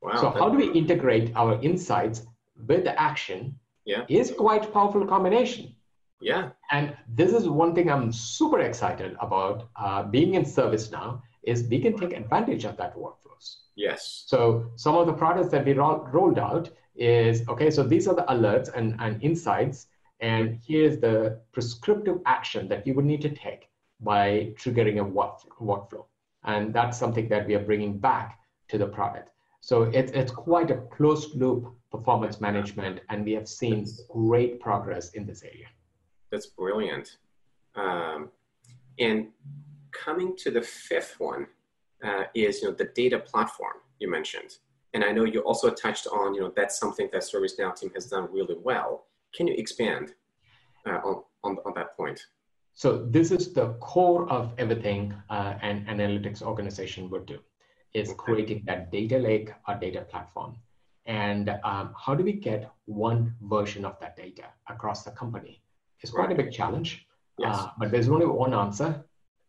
Wow, 0.02 0.22
so 0.22 0.30
how 0.30 0.50
do 0.50 0.58
we 0.58 0.72
integrate 0.72 1.32
our 1.36 1.60
insights 1.62 2.26
with 2.68 2.84
the 2.84 3.00
action 3.00 3.58
yeah. 3.86 4.06
is 4.10 4.32
quite 4.32 4.72
powerful 4.74 5.06
combination. 5.06 5.74
Yeah 6.20 6.50
and 6.72 6.96
this 7.08 7.34
is 7.34 7.48
one 7.48 7.74
thing 7.76 7.90
i'm 7.90 8.12
super 8.12 8.60
excited 8.60 9.16
about 9.20 9.70
uh, 9.76 10.04
being 10.04 10.34
in 10.34 10.44
ServiceNow 10.44 11.22
is 11.44 11.64
we 11.70 11.80
can 11.80 11.98
take 11.98 12.14
advantage 12.14 12.66
of 12.66 12.76
that 12.78 12.96
workflows 12.96 13.28
Yes. 13.78 14.24
So 14.26 14.72
some 14.76 14.96
of 14.96 15.06
the 15.06 15.14
products 15.14 15.50
that 15.52 15.64
we 15.64 15.74
ro- 15.74 16.10
rolled 16.12 16.40
out 16.40 16.70
is 16.96 17.48
okay. 17.48 17.70
So 17.70 17.84
these 17.84 18.08
are 18.08 18.16
the 18.16 18.24
alerts 18.24 18.74
and, 18.76 18.96
and 19.00 19.24
insights, 19.24 19.88
and 20.20 20.60
here's 20.68 21.00
the 21.00 21.40
prescriptive 21.54 22.20
action 22.26 22.68
that 22.70 22.88
you 22.88 22.96
would 22.96 23.06
need 23.06 23.22
to 23.22 23.30
take 23.30 23.70
by 24.02 24.54
triggering 24.58 25.00
a 25.00 25.04
work, 25.04 25.38
workflow, 25.62 26.06
and 26.44 26.74
that's 26.74 26.98
something 26.98 27.30
that 27.30 27.48
we 27.48 27.54
are 27.54 27.64
bringing 27.64 28.00
back 28.00 28.40
to 28.70 28.80
the 28.80 28.88
product. 28.88 29.30
So 29.62 29.84
it's 29.84 30.12
it's 30.12 30.32
quite 30.32 30.72
a 30.72 30.78
closed 30.96 31.36
loop 31.36 31.72
performance 31.92 32.42
management, 32.42 33.02
and 33.10 33.24
we 33.24 33.34
have 33.34 33.48
seen 33.48 33.86
great 34.10 34.60
progress 34.60 35.12
in 35.12 35.28
this 35.28 35.44
area. 35.44 35.68
That's 36.32 36.48
brilliant. 36.48 37.18
Um, 37.76 38.30
and 39.00 39.28
coming 39.92 40.36
to 40.38 40.52
the 40.52 40.62
fifth 40.62 41.20
one, 41.20 41.48
uh, 42.04 42.24
is 42.36 42.62
you 42.62 42.70
know 42.70 42.76
the 42.76 42.90
data 42.96 43.20
platform 43.20 43.74
you 44.00 44.10
mentioned, 44.10 44.58
and 44.94 45.04
I 45.04 45.12
know 45.12 45.24
you 45.24 45.40
also 45.42 45.70
touched 45.70 46.08
on 46.08 46.34
you 46.36 46.42
know 46.42 46.54
that's 46.56 46.80
something 46.80 47.10
that 47.12 47.22
ServiceNow 47.24 47.76
team 47.76 47.92
has 47.96 48.08
done 48.08 48.28
really 48.32 48.56
well. 48.62 49.06
Can 49.36 49.48
you 49.48 49.56
expand 49.58 50.14
uh, 50.86 51.00
on, 51.04 51.24
on 51.44 51.58
on 51.66 51.74
that 51.76 51.96
point? 51.98 52.20
So 52.74 53.04
this 53.10 53.32
is 53.32 53.54
the 53.54 53.74
core 53.80 54.30
of 54.30 54.54
everything 54.60 55.14
uh, 55.32 55.56
an 55.64 55.86
analytics 55.90 56.44
organization 56.44 57.10
would 57.10 57.26
do, 57.26 57.40
is 57.94 58.14
creating 58.18 58.64
that 58.68 58.92
data 58.92 59.18
lake 59.18 59.50
or 59.68 59.74
data 59.76 60.02
platform. 60.02 60.58
And 61.08 61.50
um, 61.64 61.96
how 61.98 62.14
do 62.14 62.24
we 62.24 62.34
get 62.34 62.70
one 62.86 63.34
version 63.42 63.84
of 63.84 64.00
that 64.00 64.16
data 64.16 64.44
across 64.70 65.04
the 65.04 65.12
company? 65.12 65.64
It's 66.02 66.12
quite 66.12 66.30
right. 66.30 66.40
a 66.40 66.44
big 66.44 66.52
challenge, 66.52 67.06
yes. 67.38 67.58
uh, 67.58 67.70
but 67.78 67.92
there's 67.92 68.10
only 68.10 68.26
one 68.26 68.54
answer, 68.54 69.04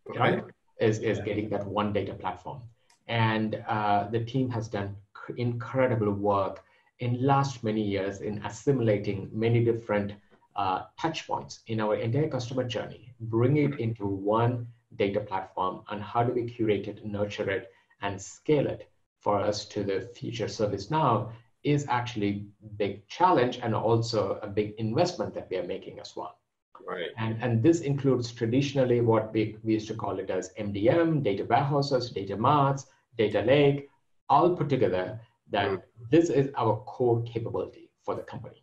okay. 0.09 0.19
right? 0.19 0.45
is, 0.81 1.01
is 1.01 1.19
getting 1.21 1.49
that 1.51 1.67
one 1.67 1.93
data 1.93 2.15
platform. 2.15 2.63
And 3.09 3.63
uh, 3.69 4.09
the 4.11 4.25
team 4.25 4.51
has 4.51 4.69
done 4.69 4.97
incredible 5.37 6.13
work 6.13 6.63
in 7.01 7.25
last 7.25 7.63
many 7.63 7.83
years 7.83 8.21
in 8.21 8.39
assimilating 8.45 9.31
many 9.33 9.65
different 9.65 10.13
uh, 10.57 10.83
touch 11.01 11.27
points 11.27 11.61
in 11.69 11.81
our 11.81 11.95
entire 11.95 12.29
customer 12.29 12.65
journey, 12.65 13.15
bring 13.21 13.57
it 13.57 13.79
into 13.79 14.07
one 14.07 14.67
data 14.97 15.21
platform, 15.21 15.83
and 15.91 16.03
how 16.03 16.23
do 16.23 16.33
we 16.33 16.45
curate 16.45 16.89
it, 16.89 17.05
nurture 17.05 17.49
it, 17.49 17.71
and 18.03 18.21
scale 18.21 18.67
it 18.67 18.91
for 19.21 19.41
us 19.41 19.65
to 19.67 19.85
the 19.85 20.01
future 20.15 20.47
ServiceNow 20.47 21.31
is 21.65 21.87
actually 21.89 22.47
big 22.77 23.07
challenge 23.09 23.59
and 23.63 23.75
also 23.75 24.39
a 24.43 24.47
big 24.47 24.75
investment 24.79 25.35
that 25.35 25.49
we 25.51 25.57
are 25.57 25.67
making 25.67 25.99
as 25.99 26.15
well. 26.17 26.39
Right. 26.87 27.11
And, 27.19 27.37
and 27.43 27.63
this 27.63 27.81
includes 27.81 28.33
traditionally 28.33 29.01
what 29.01 29.33
we, 29.33 29.57
we 29.63 29.75
used 29.75 29.89
to 29.89 29.95
call 29.95 30.19
it 30.19 30.31
as 30.31 30.53
MDM, 30.59 31.23
data 31.23 31.45
warehouses, 31.45 32.11
data 32.11 32.37
marts, 32.37 32.87
data 33.19 33.43
lake, 33.43 33.89
all 34.31 34.57
put 34.57 34.69
together 34.69 35.21
that 35.51 35.69
mm. 35.69 35.83
this 36.11 36.31
is 36.31 36.51
our 36.57 36.77
core 36.87 37.23
capability 37.23 37.91
for 38.03 38.15
the 38.15 38.23
company. 38.23 38.63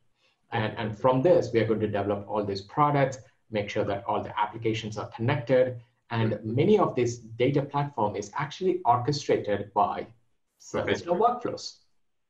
And, 0.51 0.73
and 0.77 0.97
from 0.97 1.21
this, 1.21 1.51
we 1.53 1.59
are 1.59 1.65
going 1.65 1.79
to 1.81 1.87
develop 1.87 2.25
all 2.27 2.43
these 2.43 2.61
products, 2.61 3.17
make 3.51 3.69
sure 3.69 3.83
that 3.83 4.03
all 4.07 4.23
the 4.23 4.37
applications 4.39 4.97
are 4.97 5.07
connected. 5.07 5.81
And 6.11 6.39
many 6.43 6.79
of 6.79 6.95
this 6.95 7.17
data 7.17 7.61
platform 7.61 8.15
is 8.15 8.31
actually 8.35 8.79
orchestrated 8.85 9.73
by 9.73 10.07
ServiceNow 10.61 11.19
okay. 11.19 11.49
workflows. 11.49 11.77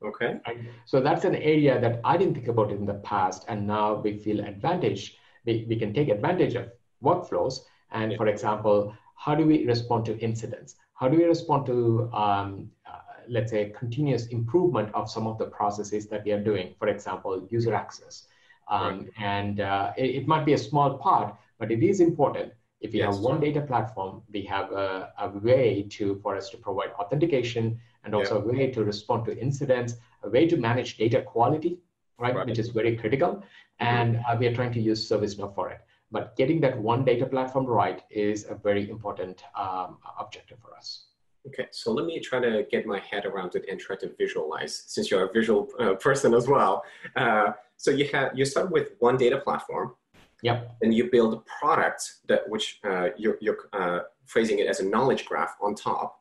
Okay. 0.03 0.39
Right? 0.47 0.58
So 0.86 0.99
that's 1.01 1.25
an 1.25 1.36
area 1.36 1.79
that 1.79 2.01
I 2.03 2.17
didn't 2.17 2.36
think 2.36 2.47
about 2.47 2.71
in 2.71 2.86
the 2.86 2.95
past, 2.95 3.45
and 3.47 3.65
now 3.65 3.95
we 3.95 4.17
feel 4.17 4.39
advantage 4.41 5.17
we, 5.45 5.65
we 5.69 5.75
can 5.77 5.93
take 5.93 6.10
advantage 6.10 6.55
of 6.55 6.69
workflows. 7.03 7.60
And 7.91 8.12
yeah. 8.12 8.17
for 8.17 8.27
example, 8.27 8.95
how 9.15 9.36
do 9.36 9.45
we 9.45 9.65
respond 9.65 10.05
to 10.05 10.17
incidents? 10.19 10.75
How 10.93 11.08
do 11.08 11.17
we 11.17 11.25
respond 11.25 11.65
to, 11.67 12.10
um, 12.13 12.71
uh, 12.89 12.99
let's 13.27 13.51
say, 13.51 13.73
continuous 13.77 14.27
improvement 14.27 14.93
of 14.93 15.10
some 15.10 15.27
of 15.27 15.38
the 15.38 15.45
processes 15.45 16.08
that 16.08 16.23
we 16.25 16.31
are 16.31 16.43
doing? 16.43 16.75
For 16.79 16.88
example, 16.88 17.47
user 17.49 17.73
access. 17.73 18.27
Um, 18.67 18.81
right. 18.81 19.10
And 19.19 19.60
uh, 19.60 19.93
it, 19.97 20.15
it, 20.15 20.27
might 20.27 20.45
be 20.45 20.53
a 20.53 20.58
small 20.58 20.97
part, 20.97 21.36
but 21.60 21.71
it 21.71 21.84
is 21.84 21.99
important. 21.99 22.51
If 22.86 22.93
we 22.93 23.00
yes. 23.00 23.15
have 23.15 23.24
one 23.24 23.39
data 23.39 23.62
platform, 23.62 24.21
we 24.32 24.41
have 24.43 24.71
a, 24.71 25.12
a, 25.26 25.30
way 25.48 25.88
to 25.95 26.04
for 26.21 26.36
us 26.39 26.50
to 26.52 26.58
provide 26.58 26.91
authentication 27.02 27.80
and 28.04 28.13
also 28.13 28.36
yeah. 28.36 28.43
a 28.43 28.54
way 28.54 28.71
to 28.76 28.84
respond 28.84 29.26
to 29.26 29.32
incidents, 29.48 29.95
a 30.24 30.30
way 30.30 30.43
to 30.52 30.56
manage 30.58 30.98
data 30.98 31.19
quality, 31.24 31.80
right, 32.19 32.36
right. 32.36 32.45
which 32.45 32.60
is 32.60 32.69
very 32.69 32.95
critical 32.95 33.43
and 33.80 34.17
uh, 34.17 34.36
we 34.39 34.45
are 34.48 34.56
trying 34.56 34.74
to 34.74 34.80
use 34.80 35.10
ServiceNow 35.10 35.54
for 35.56 35.69
it. 35.71 35.80
But 36.12 36.36
getting 36.36 36.62
that 36.62 36.78
one 36.78 37.04
data 37.04 37.26
platform 37.26 37.65
right 37.65 38.04
is 38.12 38.45
a 38.48 38.56
very 38.56 38.89
important 38.89 39.43
um, 39.58 39.98
objective 40.19 40.60
for 40.60 40.76
us. 40.76 41.08
Okay, 41.48 41.67
so 41.71 41.91
let 41.91 42.06
me 42.06 42.19
try 42.19 42.39
to 42.39 42.65
get 42.71 42.86
my 42.86 43.00
head 43.00 43.26
around 43.26 43.56
it 43.56 43.65
and 43.69 43.80
try 43.80 43.95
to 43.98 44.10
visualize, 44.17 44.84
since 44.88 45.10
you're 45.10 45.26
a 45.30 45.34
visual 45.34 45.67
uh, 45.80 45.93
person 45.95 46.34
as 46.34 46.48
well. 46.48 46.84
Uh, 47.15 47.52
so 47.78 47.91
you 47.91 48.08
have 48.13 48.32
you 48.38 48.45
start 48.45 48.71
with 48.71 48.88
one 49.00 49.17
data 49.17 49.38
platform. 49.38 49.95
Yep. 50.43 50.78
And 50.82 50.93
you 50.93 51.10
build 51.10 51.34
a 51.34 51.41
product 51.60 52.15
that 52.28 52.48
which 52.50 52.80
uh, 52.84 53.10
you're, 53.17 53.38
you're 53.41 53.69
uh, 53.74 54.00
phrasing 54.26 54.60
it 54.60 54.67
as 54.67 54.80
a 54.80 54.86
knowledge 54.86 55.26
graph 55.26 55.56
on 55.62 55.76
top. 55.76 56.19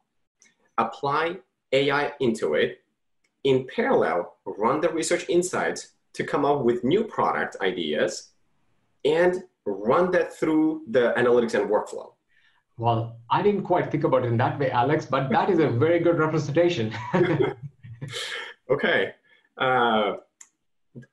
Apply 0.79 1.37
AI 1.73 2.13
into 2.21 2.55
it. 2.55 2.81
In 3.45 3.67
parallel, 3.75 4.37
run 4.47 4.81
the 4.81 4.89
research 4.89 5.27
insights 5.29 5.93
to 6.15 6.25
come 6.25 6.45
up 6.45 6.63
with 6.65 6.85
new 6.85 7.05
product 7.05 7.57
ideas 7.61 8.31
and 9.05 9.43
run 9.67 10.11
that 10.13 10.33
through 10.33 10.83
the 10.91 11.13
analytics 11.17 11.55
and 11.55 11.71
workflow? 11.71 12.13
Well, 12.77 13.19
I 13.31 13.43
didn't 13.43 13.63
quite 13.63 13.91
think 13.91 14.05
about 14.05 14.25
it 14.25 14.29
in 14.29 14.37
that 14.39 14.59
way, 14.59 14.71
Alex, 14.71 15.07
but 15.07 15.31
that 15.31 15.49
is 15.51 15.59
a 15.59 15.69
very 15.69 16.01
good 16.01 16.19
representation. 16.19 16.93
okay. 18.71 19.15
Uh, 19.57 20.15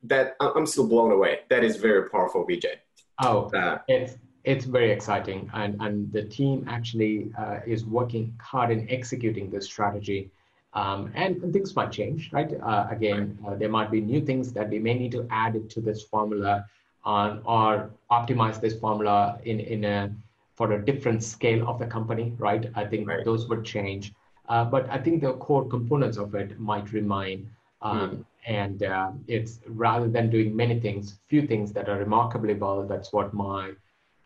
that 0.03 0.35
I'm 0.39 0.65
still 0.65 0.87
blown 0.87 1.11
away. 1.11 1.39
That 1.49 1.63
is 1.63 1.75
very 1.75 2.09
powerful, 2.09 2.45
Vijay. 2.45 2.75
Oh, 3.21 3.49
it's 3.87 4.17
it's 4.43 4.65
very 4.65 4.91
exciting, 4.91 5.49
and 5.53 5.79
and 5.79 6.11
the 6.11 6.23
team 6.23 6.65
actually 6.67 7.31
uh, 7.37 7.59
is 7.65 7.85
working 7.85 8.33
hard 8.41 8.71
in 8.71 8.89
executing 8.89 9.49
this 9.51 9.65
strategy. 9.65 10.31
Um, 10.73 11.11
and 11.15 11.51
things 11.51 11.75
might 11.75 11.91
change, 11.91 12.29
right? 12.31 12.49
Uh, 12.61 12.87
again, 12.89 13.37
uh, 13.45 13.55
there 13.55 13.67
might 13.69 13.91
be 13.91 13.99
new 13.99 14.21
things 14.21 14.53
that 14.53 14.69
we 14.69 14.79
may 14.79 14.93
need 14.93 15.11
to 15.11 15.27
add 15.29 15.69
to 15.69 15.81
this 15.81 16.01
formula 16.03 16.65
on, 17.03 17.41
or 17.45 17.91
optimize 18.09 18.61
this 18.61 18.79
formula 18.79 19.37
in, 19.43 19.59
in 19.59 19.83
a, 19.83 20.09
for 20.55 20.71
a 20.71 20.85
different 20.85 21.23
scale 21.23 21.67
of 21.67 21.77
the 21.77 21.85
company, 21.85 22.33
right? 22.37 22.71
I 22.75 22.85
think 22.85 23.09
right. 23.09 23.25
those 23.25 23.49
would 23.49 23.65
change. 23.65 24.13
Uh, 24.47 24.63
but 24.63 24.89
I 24.89 24.97
think 24.97 25.21
the 25.21 25.33
core 25.33 25.67
components 25.67 26.17
of 26.17 26.35
it 26.35 26.57
might 26.59 26.93
remain. 26.93 27.49
Um, 27.81 27.99
mm. 27.99 28.25
And 28.47 28.83
uh, 28.83 29.11
it's 29.27 29.59
rather 29.67 30.07
than 30.07 30.29
doing 30.29 30.55
many 30.55 30.79
things, 30.79 31.19
few 31.27 31.45
things 31.45 31.71
that 31.73 31.89
are 31.89 31.97
remarkably 31.97 32.55
well. 32.55 32.83
That's 32.87 33.13
what 33.13 33.33
my 33.33 33.73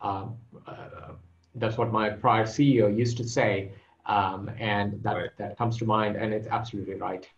uh, 0.00 0.26
uh, 0.66 1.12
that's 1.54 1.76
what 1.78 1.92
my 1.92 2.10
prior 2.10 2.44
CEO 2.44 2.94
used 2.94 3.16
to 3.18 3.24
say 3.24 3.72
um, 4.06 4.50
and 4.58 5.02
that, 5.02 5.12
right. 5.12 5.30
that 5.38 5.58
comes 5.58 5.76
to 5.78 5.84
mind, 5.84 6.16
and 6.16 6.32
it's 6.32 6.48
absolutely 6.48 6.94
right. 6.94 7.28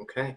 Okay. 0.00 0.36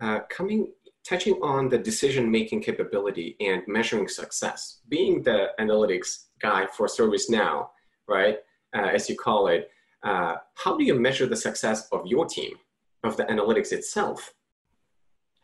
Uh, 0.00 0.20
coming, 0.28 0.68
touching 1.04 1.34
on 1.42 1.68
the 1.68 1.78
decision 1.78 2.30
making 2.30 2.62
capability 2.62 3.36
and 3.40 3.62
measuring 3.66 4.08
success, 4.08 4.80
being 4.88 5.22
the 5.22 5.48
analytics 5.58 6.26
guy 6.40 6.66
for 6.66 6.86
ServiceNow, 6.86 7.68
right, 8.06 8.38
uh, 8.76 8.88
as 8.92 9.08
you 9.08 9.16
call 9.16 9.48
it, 9.48 9.70
uh, 10.02 10.36
how 10.54 10.76
do 10.76 10.84
you 10.84 10.94
measure 10.94 11.26
the 11.26 11.36
success 11.36 11.88
of 11.90 12.06
your 12.06 12.26
team, 12.26 12.52
of 13.02 13.16
the 13.16 13.24
analytics 13.24 13.72
itself? 13.72 14.34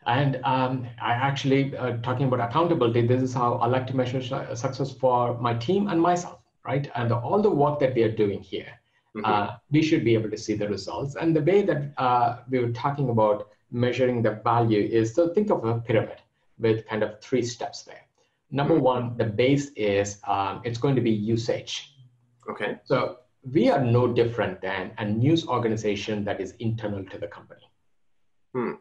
And 0.07 0.39
um, 0.43 0.87
I 1.01 1.13
actually, 1.13 1.75
uh, 1.75 1.97
talking 1.97 2.27
about 2.27 2.39
accountability, 2.39 3.07
this 3.07 3.21
is 3.21 3.33
how 3.33 3.55
I 3.55 3.67
like 3.67 3.87
to 3.87 3.95
measure 3.95 4.21
success 4.55 4.91
for 4.91 5.39
my 5.39 5.53
team 5.55 5.87
and 5.87 5.99
myself, 5.99 6.39
right? 6.63 6.89
And 6.95 7.11
all 7.11 7.41
the 7.41 7.49
work 7.49 7.79
that 7.79 7.95
we 7.95 8.03
are 8.03 8.11
doing 8.11 8.41
here, 8.41 8.67
mm-hmm. 9.15 9.25
uh, 9.25 9.55
we 9.71 9.81
should 9.81 10.03
be 10.03 10.13
able 10.13 10.29
to 10.29 10.37
see 10.37 10.53
the 10.53 10.67
results. 10.69 11.15
And 11.15 11.35
the 11.35 11.41
way 11.41 11.63
that 11.63 11.93
uh, 11.97 12.37
we 12.49 12.59
were 12.59 12.71
talking 12.71 13.09
about 13.09 13.49
measuring 13.71 14.21
the 14.21 14.39
value 14.43 14.81
is 14.81 15.13
to 15.13 15.33
think 15.33 15.49
of 15.49 15.65
a 15.65 15.79
pyramid 15.79 16.21
with 16.59 16.87
kind 16.87 17.01
of 17.01 17.19
three 17.19 17.41
steps 17.41 17.83
there. 17.83 18.01
Number 18.51 18.75
mm-hmm. 18.75 18.83
one, 18.83 19.17
the 19.17 19.25
base 19.25 19.71
is 19.75 20.19
um, 20.27 20.61
it's 20.63 20.77
going 20.77 20.95
to 20.95 21.01
be 21.01 21.11
usage. 21.11 21.95
Okay. 22.47 22.77
So 22.83 23.17
we 23.53 23.69
are 23.69 23.83
no 23.83 24.07
different 24.07 24.61
than 24.61 24.91
a 24.97 25.05
news 25.05 25.47
organization 25.47 26.23
that 26.25 26.39
is 26.39 26.53
internal 26.59 27.03
to 27.05 27.17
the 27.17 27.27
company. 27.27 27.69
Hmm. 28.53 28.73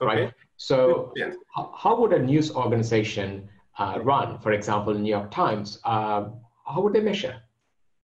Okay. 0.00 0.22
Right. 0.24 0.32
So, 0.56 1.12
yeah. 1.16 1.32
how, 1.54 2.00
would 2.00 2.12
a 2.12 2.18
news 2.18 2.52
organization 2.52 3.48
uh, 3.78 3.98
run? 4.02 4.38
For 4.38 4.52
example, 4.52 4.94
New 4.94 5.10
York 5.10 5.30
Times. 5.30 5.80
Uh, 5.84 6.30
how 6.66 6.80
would 6.80 6.92
they 6.92 7.00
measure? 7.00 7.36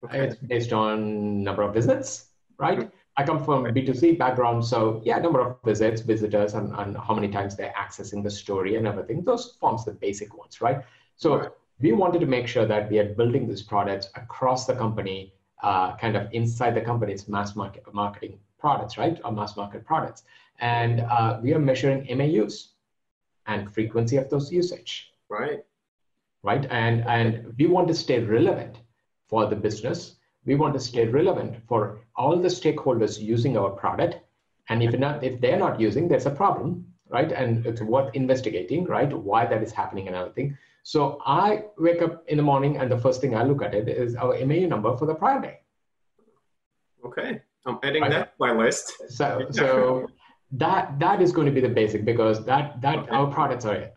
Okay. 0.04 0.26
It's 0.26 0.36
based 0.36 0.72
on 0.72 1.42
number 1.42 1.62
of 1.62 1.74
visits, 1.74 2.26
right? 2.58 2.78
Mm-hmm. 2.78 2.88
I 3.16 3.24
come 3.24 3.42
from 3.42 3.66
a 3.66 3.72
B2C 3.72 4.16
background, 4.16 4.64
so 4.64 5.02
yeah, 5.04 5.18
number 5.18 5.40
of 5.40 5.56
visits, 5.64 6.02
visitors, 6.02 6.54
and, 6.54 6.72
and 6.76 6.96
how 6.96 7.14
many 7.14 7.26
times 7.26 7.56
they're 7.56 7.74
accessing 7.76 8.22
the 8.22 8.30
story 8.30 8.76
and 8.76 8.86
everything. 8.86 9.24
Those 9.24 9.56
forms 9.60 9.84
the 9.84 9.90
basic 9.90 10.38
ones, 10.38 10.60
right? 10.60 10.84
So 11.16 11.36
right. 11.36 11.50
we 11.80 11.90
wanted 11.92 12.20
to 12.20 12.26
make 12.26 12.46
sure 12.46 12.64
that 12.64 12.88
we 12.88 13.00
are 13.00 13.14
building 13.14 13.48
these 13.48 13.62
products 13.62 14.08
across 14.14 14.66
the 14.66 14.74
company, 14.74 15.32
uh, 15.64 15.96
kind 15.96 16.16
of 16.16 16.28
inside 16.32 16.76
the 16.76 16.80
company's 16.80 17.26
mass 17.26 17.56
market 17.56 17.82
marketing 17.92 18.38
products, 18.60 18.96
right? 18.96 19.20
Or 19.24 19.32
mass 19.32 19.56
market 19.56 19.84
products. 19.84 20.22
And 20.58 21.00
uh, 21.00 21.38
we 21.42 21.54
are 21.54 21.58
measuring 21.58 22.06
MAUs 22.16 22.72
and 23.46 23.72
frequency 23.72 24.16
of 24.16 24.28
those 24.30 24.52
usage. 24.52 25.12
Right. 25.28 25.64
Right. 26.42 26.66
And 26.70 27.04
and 27.06 27.54
we 27.58 27.66
want 27.66 27.88
to 27.88 27.94
stay 27.94 28.20
relevant 28.20 28.76
for 29.28 29.46
the 29.46 29.56
business 29.56 30.18
we 30.48 30.54
want 30.54 30.72
to 30.74 30.80
stay 30.80 31.06
relevant 31.06 31.56
for 31.68 32.00
all 32.16 32.36
the 32.36 32.48
stakeholders 32.48 33.20
using 33.20 33.56
our 33.58 33.70
product. 33.70 34.16
And 34.70 34.82
if 34.82 34.98
not, 34.98 35.22
if 35.22 35.40
they're 35.42 35.58
not 35.58 35.78
using, 35.78 36.08
there's 36.08 36.24
a 36.26 36.30
problem, 36.30 36.86
right? 37.08 37.30
And 37.30 37.64
it's 37.66 37.82
worth 37.82 38.10
investigating, 38.14 38.84
right? 38.84 39.12
Why 39.12 39.44
that 39.44 39.62
is 39.62 39.72
happening 39.72 40.06
and 40.08 40.16
other 40.16 40.30
everything. 40.30 40.56
So 40.82 41.20
I 41.26 41.64
wake 41.76 42.00
up 42.00 42.24
in 42.28 42.38
the 42.38 42.42
morning 42.42 42.78
and 42.78 42.90
the 42.90 42.98
first 42.98 43.20
thing 43.20 43.34
I 43.34 43.42
look 43.42 43.62
at 43.62 43.74
it 43.74 43.88
is 43.88 44.16
our 44.16 44.32
MAU 44.46 44.66
number 44.66 44.96
for 44.96 45.04
the 45.04 45.14
prior 45.14 45.40
day. 45.40 45.58
Okay, 47.04 47.42
I'm 47.66 47.78
adding 47.82 48.02
right. 48.02 48.10
that 48.10 48.38
to 48.38 48.46
my 48.46 48.52
list. 48.52 48.92
So 49.08 49.46
so 49.50 50.06
that 50.52 50.98
that 50.98 51.20
is 51.20 51.32
going 51.32 51.46
to 51.46 51.52
be 51.52 51.60
the 51.60 51.68
basic 51.68 52.04
because 52.04 52.44
that 52.44 52.80
that 52.80 52.98
okay. 53.00 53.10
our 53.10 53.26
products 53.26 53.64
are 53.64 53.90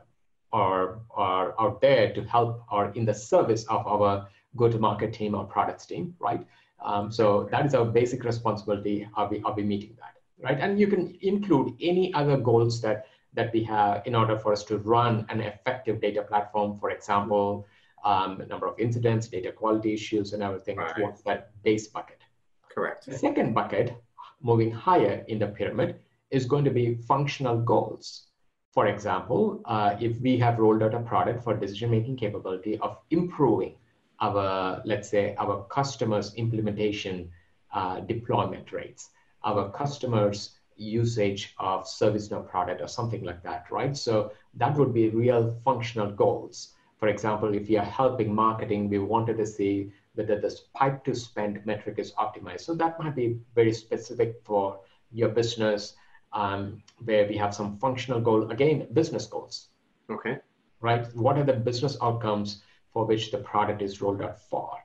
are 0.51 0.99
are 1.11 1.55
out 1.59 1.79
there 1.81 2.13
to 2.13 2.23
help 2.23 2.63
or 2.71 2.91
in 2.95 3.05
the 3.05 3.13
service 3.13 3.63
of 3.65 3.87
our 3.87 4.27
go-to-market 4.57 5.13
team 5.13 5.33
or 5.33 5.45
products 5.45 5.85
team, 5.85 6.13
right? 6.19 6.45
Um, 6.83 7.11
so 7.11 7.47
that 7.51 7.65
is 7.65 7.73
our 7.73 7.85
basic 7.85 8.23
responsibility. 8.23 9.07
Are 9.15 9.29
we 9.29 9.41
are 9.43 9.53
we 9.53 9.63
meeting 9.63 9.95
that, 9.99 10.15
right? 10.43 10.59
And 10.59 10.79
you 10.79 10.87
can 10.87 11.17
include 11.21 11.75
any 11.79 12.13
other 12.13 12.37
goals 12.37 12.81
that 12.81 13.05
that 13.33 13.53
we 13.53 13.63
have 13.63 14.05
in 14.05 14.13
order 14.13 14.37
for 14.37 14.51
us 14.51 14.63
to 14.65 14.77
run 14.79 15.25
an 15.29 15.39
effective 15.39 16.01
data 16.01 16.21
platform. 16.21 16.77
For 16.79 16.89
example, 16.89 17.65
um, 18.03 18.43
number 18.49 18.67
of 18.67 18.77
incidents, 18.77 19.27
data 19.27 19.51
quality 19.53 19.93
issues, 19.93 20.33
and 20.33 20.43
everything 20.43 20.77
right. 20.77 20.95
towards 20.95 21.21
that 21.23 21.51
base 21.63 21.87
bucket. 21.87 22.19
Correct. 22.67 23.05
The 23.05 23.17
second 23.17 23.53
bucket, 23.53 23.95
moving 24.41 24.71
higher 24.71 25.23
in 25.27 25.39
the 25.39 25.47
pyramid, 25.47 25.99
is 26.31 26.45
going 26.45 26.65
to 26.65 26.71
be 26.71 26.95
functional 26.95 27.57
goals. 27.57 28.27
For 28.73 28.87
example, 28.87 29.61
uh, 29.65 29.97
if 29.99 30.19
we 30.21 30.37
have 30.37 30.59
rolled 30.59 30.81
out 30.81 30.93
a 30.93 31.01
product 31.01 31.43
for 31.43 31.55
decision-making 31.55 32.15
capability 32.15 32.77
of 32.79 32.97
improving 33.09 33.75
our, 34.21 34.81
let's 34.85 35.09
say, 35.09 35.35
our 35.37 35.65
customers' 35.65 36.33
implementation 36.35 37.29
uh, 37.73 37.99
deployment 37.99 38.71
rates, 38.71 39.09
our 39.43 39.69
customers' 39.71 40.51
usage 40.77 41.53
of 41.59 41.87
service 41.87 42.29
ServiceNow 42.29 42.47
product 42.49 42.81
or 42.81 42.87
something 42.87 43.23
like 43.23 43.43
that, 43.43 43.69
right? 43.69 43.95
So 43.95 44.31
that 44.55 44.75
would 44.77 44.93
be 44.93 45.09
real 45.09 45.55
functional 45.65 46.11
goals. 46.11 46.73
For 46.97 47.07
example, 47.07 47.53
if 47.53 47.69
you 47.69 47.79
are 47.79 47.85
helping 47.85 48.33
marketing, 48.33 48.89
we 48.89 48.99
wanted 48.99 49.37
to 49.37 49.45
see 49.45 49.91
whether 50.15 50.39
the 50.39 50.55
pipe 50.73 51.03
to 51.05 51.15
spend 51.15 51.65
metric 51.65 51.99
is 51.99 52.13
optimized. 52.13 52.61
So 52.61 52.73
that 52.75 52.99
might 52.99 53.15
be 53.15 53.39
very 53.55 53.73
specific 53.73 54.39
for 54.43 54.79
your 55.11 55.29
business, 55.29 55.95
um, 56.33 56.81
where 57.05 57.27
we 57.27 57.37
have 57.37 57.53
some 57.53 57.77
functional 57.77 58.21
goal, 58.21 58.51
again, 58.51 58.87
business 58.93 59.25
goals. 59.25 59.67
Okay. 60.09 60.37
Right? 60.79 61.05
What 61.15 61.37
are 61.37 61.43
the 61.43 61.53
business 61.53 61.97
outcomes 62.01 62.61
for 62.91 63.05
which 63.05 63.31
the 63.31 63.37
product 63.39 63.81
is 63.81 64.01
rolled 64.01 64.21
out 64.21 64.39
for. 64.39 64.77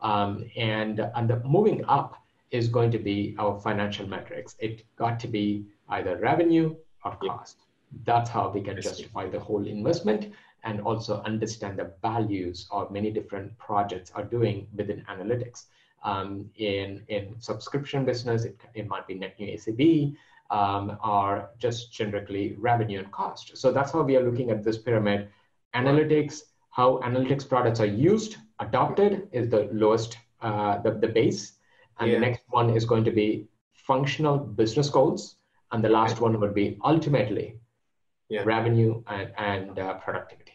Um, 0.00 0.44
and 0.56 1.00
and 1.14 1.28
the 1.28 1.40
moving 1.44 1.84
up 1.86 2.22
is 2.50 2.68
going 2.68 2.90
to 2.92 2.98
be 2.98 3.34
our 3.38 3.58
financial 3.60 4.06
metrics. 4.06 4.54
It 4.58 4.84
got 4.96 5.18
to 5.20 5.28
be 5.28 5.66
either 5.88 6.16
revenue 6.18 6.76
or 7.04 7.16
cost. 7.16 7.56
That's 8.04 8.30
how 8.30 8.50
we 8.50 8.60
can 8.60 8.80
justify 8.80 9.28
the 9.28 9.40
whole 9.40 9.66
investment 9.66 10.32
and 10.62 10.80
also 10.80 11.22
understand 11.22 11.78
the 11.78 11.92
values 12.02 12.66
of 12.70 12.90
many 12.90 13.10
different 13.10 13.56
projects 13.58 14.10
are 14.14 14.24
doing 14.24 14.66
within 14.74 15.04
analytics. 15.10 15.66
Um, 16.02 16.50
in 16.56 17.02
in 17.08 17.34
subscription 17.40 18.04
business, 18.04 18.44
it, 18.44 18.60
it 18.74 18.86
might 18.86 19.06
be 19.06 19.14
net 19.14 19.38
new 19.38 19.46
ACV 19.56 20.16
um, 20.54 20.96
or 21.02 21.50
just 21.58 21.92
generically 21.92 22.54
revenue 22.58 22.98
and 23.00 23.10
cost. 23.10 23.56
So 23.56 23.72
that's 23.72 23.92
how 23.92 24.02
we 24.02 24.16
are 24.16 24.24
looking 24.28 24.50
at 24.50 24.62
this 24.62 24.78
pyramid. 24.78 25.28
Analytics, 25.74 26.42
how 26.70 27.00
analytics 27.08 27.48
products 27.48 27.80
are 27.80 27.92
used, 28.10 28.36
adopted 28.60 29.28
is 29.32 29.48
the 29.48 29.68
lowest, 29.72 30.16
uh, 30.40 30.78
the, 30.84 30.92
the 30.92 31.08
base. 31.08 31.42
And 31.98 32.08
yeah. 32.08 32.14
the 32.16 32.20
next 32.26 32.42
one 32.48 32.70
is 32.70 32.84
going 32.84 33.04
to 33.04 33.10
be 33.10 33.48
functional 33.72 34.38
business 34.38 34.88
goals. 34.88 35.36
And 35.72 35.82
the 35.82 35.88
last 35.88 36.20
one 36.20 36.38
would 36.38 36.54
be 36.54 36.78
ultimately 36.84 37.56
yeah. 38.28 38.42
revenue 38.44 39.02
and, 39.08 39.32
and 39.36 39.78
uh, 39.78 39.94
productivity. 39.94 40.52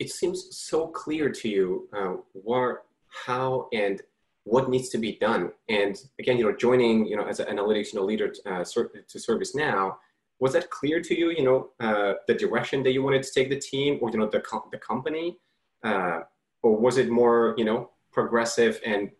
It 0.00 0.10
seems 0.10 0.48
so 0.50 0.88
clear 0.88 1.30
to 1.30 1.48
you 1.48 1.88
uh, 1.96 2.14
what, 2.32 2.84
how, 3.26 3.68
and 3.72 4.02
what 4.46 4.70
needs 4.70 4.88
to 4.90 4.98
be 4.98 5.12
done. 5.12 5.50
And 5.68 5.96
again, 6.18 6.38
you 6.38 6.44
know, 6.44 6.56
joining, 6.56 7.06
you 7.06 7.16
know, 7.16 7.26
as 7.26 7.40
an 7.40 7.46
analytics 7.54 7.92
you 7.92 7.98
know, 7.98 8.04
leader 8.04 8.32
uh, 8.46 8.64
to 8.64 9.18
ServiceNow, 9.18 9.96
was 10.38 10.52
that 10.52 10.70
clear 10.70 11.00
to 11.00 11.18
you 11.18 11.30
you 11.30 11.44
know 11.44 11.70
uh, 11.80 12.14
the 12.26 12.34
direction 12.34 12.82
that 12.82 12.92
you 12.92 13.02
wanted 13.02 13.22
to 13.22 13.30
take 13.32 13.48
the 13.48 13.58
team 13.58 13.98
or 14.00 14.10
you 14.10 14.18
know 14.18 14.28
the, 14.28 14.40
com- 14.40 14.68
the 14.70 14.78
company 14.78 15.36
uh, 15.84 16.20
or 16.62 16.76
was 16.76 16.98
it 16.98 17.08
more 17.08 17.54
you 17.56 17.64
know 17.64 17.90
progressive 18.12 18.80
and 18.84 19.10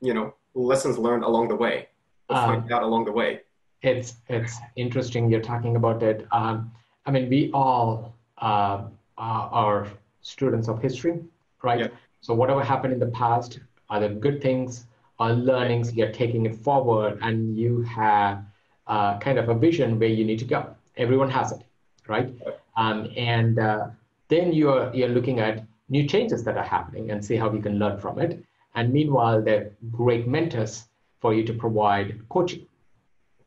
you 0.00 0.14
know 0.14 0.34
lessons 0.54 0.98
learned 0.98 1.24
along 1.24 1.48
the 1.48 1.54
way 1.54 1.88
um, 2.28 2.60
find 2.60 2.72
out 2.72 2.82
along 2.82 3.04
the 3.04 3.12
way 3.12 3.40
it's 3.82 4.14
it's 4.28 4.56
interesting 4.76 5.30
you're 5.30 5.40
talking 5.40 5.76
about 5.76 6.02
it 6.02 6.26
um, 6.32 6.70
i 7.06 7.10
mean 7.10 7.28
we 7.28 7.50
all 7.52 8.14
uh, 8.38 8.82
are 9.16 9.86
students 10.22 10.68
of 10.68 10.80
history 10.80 11.18
right 11.62 11.80
yeah. 11.80 11.88
so 12.20 12.34
whatever 12.34 12.62
happened 12.62 12.92
in 12.92 12.98
the 12.98 13.12
past 13.22 13.60
are 13.90 14.00
the 14.00 14.08
good 14.08 14.40
things 14.40 14.86
are 15.18 15.34
learnings 15.34 15.92
you're 15.94 16.12
taking 16.12 16.46
it 16.46 16.56
forward 16.56 17.18
and 17.20 17.56
you 17.56 17.82
have 17.82 18.42
uh, 18.86 19.18
kind 19.18 19.38
of 19.38 19.48
a 19.48 19.54
vision 19.54 19.98
where 19.98 20.08
you 20.08 20.24
need 20.24 20.38
to 20.38 20.44
go. 20.44 20.74
Everyone 20.96 21.30
has 21.30 21.52
it, 21.52 21.62
right? 22.08 22.32
Um, 22.76 23.08
and 23.16 23.58
uh, 23.58 23.88
then 24.28 24.52
you're 24.52 24.90
you're 24.94 25.08
looking 25.08 25.40
at 25.40 25.64
new 25.88 26.06
changes 26.06 26.42
that 26.44 26.56
are 26.56 26.64
happening 26.64 27.10
and 27.10 27.24
see 27.24 27.36
how 27.36 27.48
we 27.48 27.60
can 27.60 27.78
learn 27.78 27.98
from 27.98 28.18
it. 28.18 28.42
And 28.74 28.92
meanwhile, 28.92 29.42
they're 29.42 29.72
great 29.90 30.26
mentors 30.26 30.86
for 31.20 31.34
you 31.34 31.44
to 31.44 31.52
provide 31.52 32.26
coaching. 32.28 32.66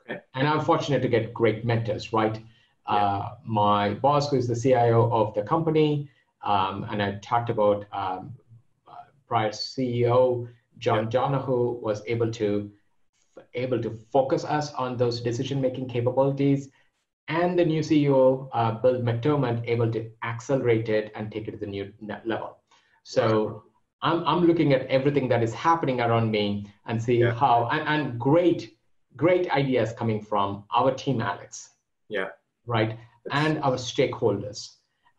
Okay. 0.01 0.19
And 0.35 0.47
I'm 0.47 0.61
fortunate 0.61 1.01
to 1.01 1.07
get 1.07 1.33
great 1.33 1.65
mentors, 1.65 2.13
right? 2.13 2.35
Yeah. 2.35 2.95
Uh, 2.95 3.35
my 3.45 3.93
boss, 3.93 4.29
who 4.29 4.37
is 4.37 4.47
the 4.47 4.55
CIO 4.55 5.09
of 5.11 5.33
the 5.33 5.43
company, 5.43 6.09
um, 6.43 6.85
and 6.89 7.01
I 7.01 7.13
talked 7.21 7.49
about 7.49 7.85
um, 7.93 8.33
prior 9.33 9.49
CEO 9.49 10.47
John. 10.77 11.09
Donahoe 11.09 11.79
was 11.81 12.03
able 12.05 12.31
to 12.39 12.71
able 13.55 13.81
to 13.81 13.91
focus 14.11 14.43
us 14.45 14.71
on 14.73 14.95
those 14.97 15.21
decision-making 15.21 15.87
capabilities, 15.89 16.69
and 17.27 17.57
the 17.57 17.65
new 17.65 17.81
CEO, 17.81 18.49
uh, 18.53 18.71
Bill 18.71 19.01
McDermott, 19.01 19.63
able 19.67 19.91
to 19.91 20.11
accelerate 20.23 20.89
it 20.89 21.11
and 21.15 21.31
take 21.31 21.47
it 21.47 21.51
to 21.51 21.57
the 21.57 21.65
new 21.65 21.91
level. 22.25 22.57
So 23.03 23.63
I'm, 24.03 24.23
I'm 24.27 24.45
looking 24.45 24.73
at 24.73 24.85
everything 24.87 25.27
that 25.29 25.41
is 25.41 25.53
happening 25.53 25.99
around 26.01 26.29
me 26.29 26.67
and 26.85 27.01
see 27.01 27.17
yeah. 27.17 27.33
how, 27.33 27.69
and, 27.71 27.87
and 27.87 28.19
great, 28.19 28.77
great 29.15 29.49
ideas 29.49 29.93
coming 29.93 30.21
from 30.21 30.65
our 30.75 30.91
team, 30.93 31.21
Alex. 31.21 31.69
Yeah. 32.09 32.29
Right. 32.67 32.99
and 33.31 33.57
our 33.63 33.77
stakeholders, 33.77 34.59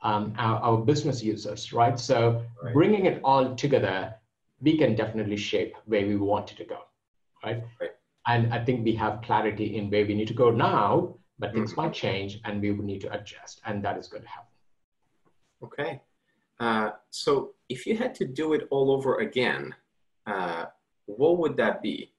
um, 0.05 0.35
our, 0.39 0.59
our, 0.61 0.77
business 0.79 1.23
users, 1.23 1.73
right? 1.73 1.99
So 1.99 2.45
right. 2.63 2.75
bringing 2.75 3.07
it 3.07 3.21
all 3.25 3.55
together, 3.55 4.15
we 4.61 4.77
can 4.77 4.95
definitely 4.95 5.37
shape 5.37 5.75
where 5.87 6.07
we 6.07 6.17
want 6.17 6.53
it 6.53 6.59
to 6.59 6.65
go. 6.65 6.81
right? 7.43 7.63
right? 7.81 7.91
And 8.27 8.53
I 8.53 8.65
think 8.65 8.85
we 8.85 8.95
have 8.97 9.23
clarity 9.23 9.77
in 9.77 9.91
where 9.91 10.07
we 10.07 10.15
need 10.15 10.29
to 10.29 10.35
go 10.35 10.51
now, 10.51 11.17
but 11.39 11.53
things 11.53 11.73
mm-hmm. 11.73 11.83
might 11.83 11.93
change 11.93 12.41
and 12.45 12.61
we 12.61 12.71
will 12.71 12.85
need 12.85 13.01
to 13.01 13.13
adjust, 13.13 13.61
and 13.65 13.83
that 13.85 13.99
is 13.99 14.07
going 14.07 14.23
to 14.23 14.29
happen. 14.29 14.49
Okay. 15.63 16.01
Uh, 16.61 16.91
so 17.11 17.53
if 17.69 17.87
you 17.87 17.97
had 17.97 18.15
to 18.17 18.27
do 18.27 18.53
it 18.53 18.69
all 18.71 18.93
over 18.93 19.19
again, 19.19 19.75
uh, 20.27 20.67
what 21.07 21.39
would 21.39 21.57
that 21.57 21.83
be? 21.83 22.13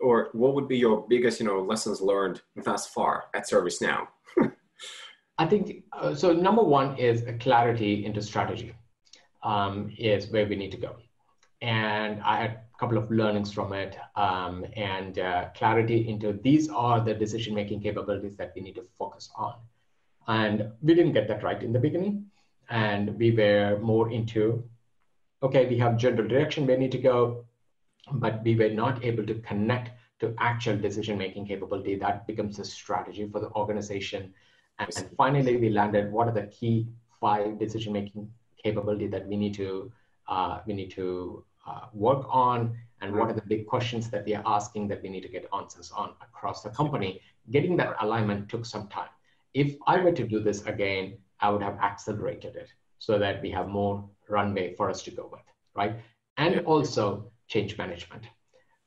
Or 0.00 0.30
what 0.32 0.54
would 0.54 0.68
be 0.68 0.78
your 0.78 1.06
biggest, 1.08 1.38
you 1.38 1.46
know, 1.46 1.60
lessons 1.60 2.00
learned 2.00 2.42
thus 2.56 2.86
far 2.86 3.24
at 3.34 3.48
ServiceNow? 3.48 4.08
I 5.38 5.46
think 5.46 5.84
uh, 5.92 6.14
so. 6.14 6.32
Number 6.32 6.62
one 6.62 6.96
is 6.96 7.22
a 7.22 7.34
clarity 7.34 8.06
into 8.06 8.22
strategy 8.22 8.74
um, 9.42 9.92
is 9.98 10.28
where 10.28 10.46
we 10.46 10.56
need 10.56 10.70
to 10.72 10.78
go, 10.78 10.96
and 11.60 12.22
I 12.22 12.36
had 12.40 12.50
a 12.50 12.78
couple 12.78 12.96
of 12.96 13.10
learnings 13.10 13.52
from 13.52 13.72
it 13.74 13.98
um, 14.16 14.64
and 14.76 15.18
uh, 15.18 15.48
clarity 15.54 16.08
into 16.08 16.32
these 16.32 16.70
are 16.70 17.00
the 17.00 17.12
decision 17.12 17.54
making 17.54 17.82
capabilities 17.82 18.36
that 18.36 18.52
we 18.56 18.62
need 18.62 18.76
to 18.76 18.86
focus 18.98 19.30
on, 19.36 19.56
and 20.26 20.70
we 20.82 20.94
didn't 20.94 21.12
get 21.12 21.28
that 21.28 21.42
right 21.42 21.62
in 21.62 21.72
the 21.72 21.78
beginning, 21.78 22.24
and 22.70 23.18
we 23.18 23.30
were 23.30 23.78
more 23.82 24.10
into 24.10 24.64
okay, 25.42 25.66
we 25.66 25.76
have 25.76 25.98
general 25.98 26.26
direction 26.26 26.66
we 26.66 26.76
need 26.76 26.92
to 26.92 26.98
go, 26.98 27.44
but 28.12 28.42
we 28.42 28.56
were 28.56 28.70
not 28.70 29.04
able 29.04 29.24
to 29.26 29.34
connect 29.40 29.90
to 30.18 30.34
actual 30.38 30.78
decision 30.78 31.18
making 31.18 31.46
capability. 31.46 31.94
That 31.94 32.26
becomes 32.26 32.58
a 32.58 32.64
strategy 32.64 33.28
for 33.28 33.40
the 33.40 33.50
organization 33.50 34.32
and, 34.78 34.90
finally, 35.16 35.56
we 35.56 35.70
landed 35.70 36.12
what 36.12 36.28
are 36.28 36.32
the 36.32 36.46
key 36.48 36.88
five 37.20 37.58
decision 37.58 37.92
making 37.92 38.30
capability 38.62 39.06
that 39.06 39.26
we 39.26 39.36
need 39.36 39.54
to 39.54 39.90
uh, 40.28 40.60
we 40.66 40.72
need 40.74 40.90
to 40.90 41.44
uh, 41.66 41.86
work 41.92 42.26
on, 42.28 42.76
and 43.00 43.14
what 43.14 43.30
are 43.30 43.34
the 43.34 43.42
big 43.42 43.66
questions 43.66 44.10
that 44.10 44.24
we 44.24 44.34
are 44.34 44.42
asking 44.46 44.88
that 44.88 45.02
we 45.02 45.08
need 45.08 45.22
to 45.22 45.28
get 45.28 45.46
answers 45.54 45.90
on 45.90 46.10
across 46.20 46.62
the 46.62 46.70
company. 46.70 47.20
Getting 47.50 47.76
that 47.76 47.96
alignment 48.00 48.48
took 48.48 48.66
some 48.66 48.88
time. 48.88 49.08
If 49.54 49.76
I 49.86 49.98
were 49.98 50.12
to 50.12 50.26
do 50.26 50.40
this 50.40 50.64
again, 50.66 51.18
I 51.40 51.50
would 51.50 51.62
have 51.62 51.78
accelerated 51.78 52.56
it 52.56 52.68
so 52.98 53.18
that 53.18 53.40
we 53.42 53.50
have 53.50 53.68
more 53.68 54.08
runway 54.28 54.74
for 54.74 54.90
us 54.90 55.02
to 55.02 55.10
go 55.10 55.28
with, 55.30 55.42
right? 55.74 55.96
And 56.36 56.60
also 56.66 57.30
change 57.48 57.78
management. 57.78 58.24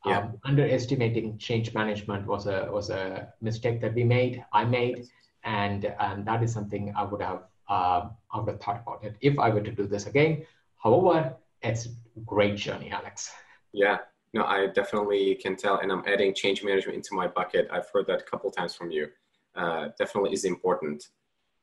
Yeah. 0.06 0.20
Um, 0.20 0.38
underestimating 0.46 1.38
change 1.38 1.74
management 1.74 2.26
was 2.26 2.48
a 2.48 2.70
was 2.72 2.90
a 2.90 3.34
mistake 3.42 3.82
that 3.82 3.94
we 3.94 4.04
made. 4.04 4.44
I 4.54 4.64
made, 4.64 5.08
and 5.44 5.86
and 6.00 6.26
that 6.26 6.44
is 6.44 6.54
something 6.54 6.94
I 6.96 7.04
would 7.04 7.22
have 7.22 7.44
uh, 7.70 8.10
I 8.32 8.40
would 8.40 8.50
have 8.50 8.62
thought 8.62 8.82
about 8.82 9.04
it 9.04 9.16
if 9.22 9.38
I 9.40 9.50
were 9.50 9.62
to 9.62 9.72
do 9.72 9.86
this 9.88 10.08
again. 10.08 10.46
However, 10.78 11.36
it's 11.62 11.86
a 11.86 11.90
great 12.26 12.56
journey, 12.56 12.90
Alex. 12.92 13.32
Yeah, 13.74 13.98
no, 14.34 14.46
I 14.46 14.68
definitely 14.68 15.36
can 15.36 15.56
tell, 15.56 15.80
and 15.80 15.92
I'm 15.92 16.04
adding 16.08 16.34
change 16.34 16.64
management 16.64 16.96
into 16.96 17.14
my 17.14 17.28
bucket. 17.28 17.68
I've 17.72 17.90
heard 17.90 18.08
that 18.08 18.22
a 18.22 18.24
couple 18.24 18.50
times 18.52 18.74
from 18.76 18.92
you. 18.92 19.08
Uh, 19.56 19.90
definitely 19.98 20.34
is 20.34 20.46
important. 20.46 21.10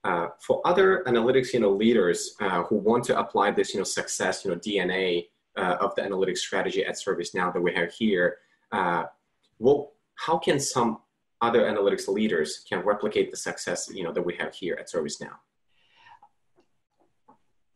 Uh, 0.04 0.28
for 0.40 0.60
other 0.64 1.02
analytics, 1.06 1.52
you 1.52 1.60
know, 1.60 1.70
leaders 1.70 2.36
uh, 2.40 2.62
who 2.64 2.76
want 2.76 3.02
to 3.04 3.18
apply 3.18 3.50
this, 3.50 3.74
you 3.74 3.80
know, 3.80 3.84
success, 3.84 4.44
you 4.44 4.50
know, 4.50 4.56
DNA 4.56 5.26
uh, 5.56 5.76
of 5.80 5.94
the 5.96 6.02
analytics 6.02 6.38
strategy 6.38 6.84
at 6.84 6.94
ServiceNow 6.94 7.52
that 7.52 7.60
we 7.60 7.74
have 7.74 7.92
here, 7.92 8.36
uh, 8.70 9.04
well, 9.58 9.92
how 10.14 10.38
can 10.38 10.60
some 10.60 10.98
other 11.40 11.62
analytics 11.62 12.08
leaders 12.08 12.64
can 12.68 12.80
replicate 12.80 13.30
the 13.30 13.36
success 13.36 13.88
you 13.92 14.02
know 14.04 14.12
that 14.12 14.22
we 14.22 14.34
have 14.36 14.54
here 14.54 14.76
at 14.80 14.90
ServiceNow? 14.90 15.36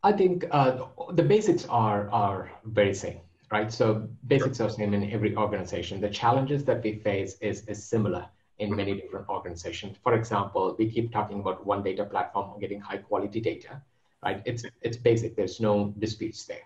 I 0.03 0.11
think 0.11 0.45
uh, 0.51 0.85
the 1.13 1.23
basics 1.23 1.65
are 1.65 2.09
are 2.11 2.51
very 2.65 2.93
same, 2.93 3.19
right? 3.51 3.71
So 3.71 4.07
basics 4.27 4.57
sure. 4.57 4.67
are 4.67 4.69
same 4.69 4.93
in 4.93 5.11
every 5.11 5.35
organization. 5.35 6.01
The 6.01 6.09
challenges 6.09 6.65
that 6.65 6.83
we 6.83 6.93
face 6.93 7.37
is 7.39 7.63
is 7.67 7.83
similar 7.83 8.25
in 8.57 8.75
many 8.75 8.93
different 8.95 9.27
organizations. 9.29 9.97
For 10.03 10.13
example, 10.13 10.75
we 10.77 10.89
keep 10.89 11.11
talking 11.11 11.39
about 11.39 11.65
one 11.65 11.83
data 11.83 12.05
platform 12.05 12.59
getting 12.59 12.79
high 12.79 12.97
quality 12.97 13.41
data, 13.41 13.81
right? 14.23 14.41
It's 14.45 14.63
it's 14.81 14.97
basic. 14.97 15.35
There's 15.35 15.59
no 15.59 15.93
disputes 15.99 16.45
there. 16.45 16.65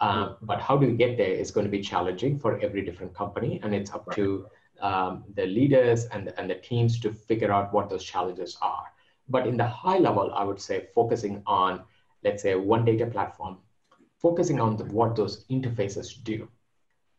Um, 0.00 0.36
but 0.42 0.60
how 0.60 0.76
do 0.76 0.86
we 0.86 0.92
get 0.94 1.16
there 1.16 1.32
is 1.32 1.50
going 1.50 1.64
to 1.64 1.70
be 1.70 1.80
challenging 1.80 2.38
for 2.38 2.60
every 2.60 2.82
different 2.82 3.14
company, 3.14 3.60
and 3.62 3.74
it's 3.74 3.90
up 3.90 4.14
to 4.14 4.46
um, 4.80 5.24
the 5.34 5.46
leaders 5.46 6.04
and 6.06 6.26
the, 6.26 6.38
and 6.38 6.48
the 6.50 6.54
teams 6.54 7.00
to 7.00 7.12
figure 7.12 7.52
out 7.52 7.72
what 7.72 7.88
those 7.88 8.04
challenges 8.04 8.56
are. 8.60 8.84
But 9.28 9.46
in 9.46 9.56
the 9.56 9.66
high 9.66 9.98
level, 9.98 10.32
I 10.34 10.44
would 10.44 10.60
say 10.60 10.86
focusing 10.94 11.42
on, 11.46 11.82
let's 12.22 12.42
say, 12.42 12.54
one 12.54 12.84
data 12.84 13.06
platform, 13.06 13.58
focusing 14.18 14.60
on 14.60 14.76
the, 14.76 14.84
what 14.84 15.16
those 15.16 15.44
interfaces 15.46 16.22
do. 16.22 16.48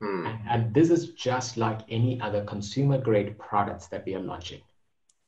Hmm. 0.02 0.26
And, 0.28 0.40
and, 0.50 0.74
this 0.74 0.90
is 0.92 1.12
just 1.14 1.58
like 1.58 1.80
any 1.90 2.22
other 2.22 2.44
consumer 2.44 3.00
grade 3.00 3.38
products 3.40 3.88
that 3.88 4.06
we 4.06 4.14
are 4.14 4.20
launching. 4.20 4.62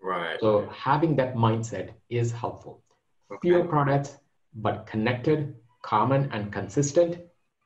Right. 0.01 0.39
So 0.39 0.69
having 0.69 1.15
that 1.15 1.35
mindset 1.35 1.91
is 2.09 2.31
helpful. 2.31 2.83
Okay. 3.31 3.49
Fewer 3.49 3.63
products, 3.65 4.17
but 4.53 4.85
connected, 4.85 5.55
common, 5.81 6.29
and 6.31 6.51
consistent. 6.51 7.19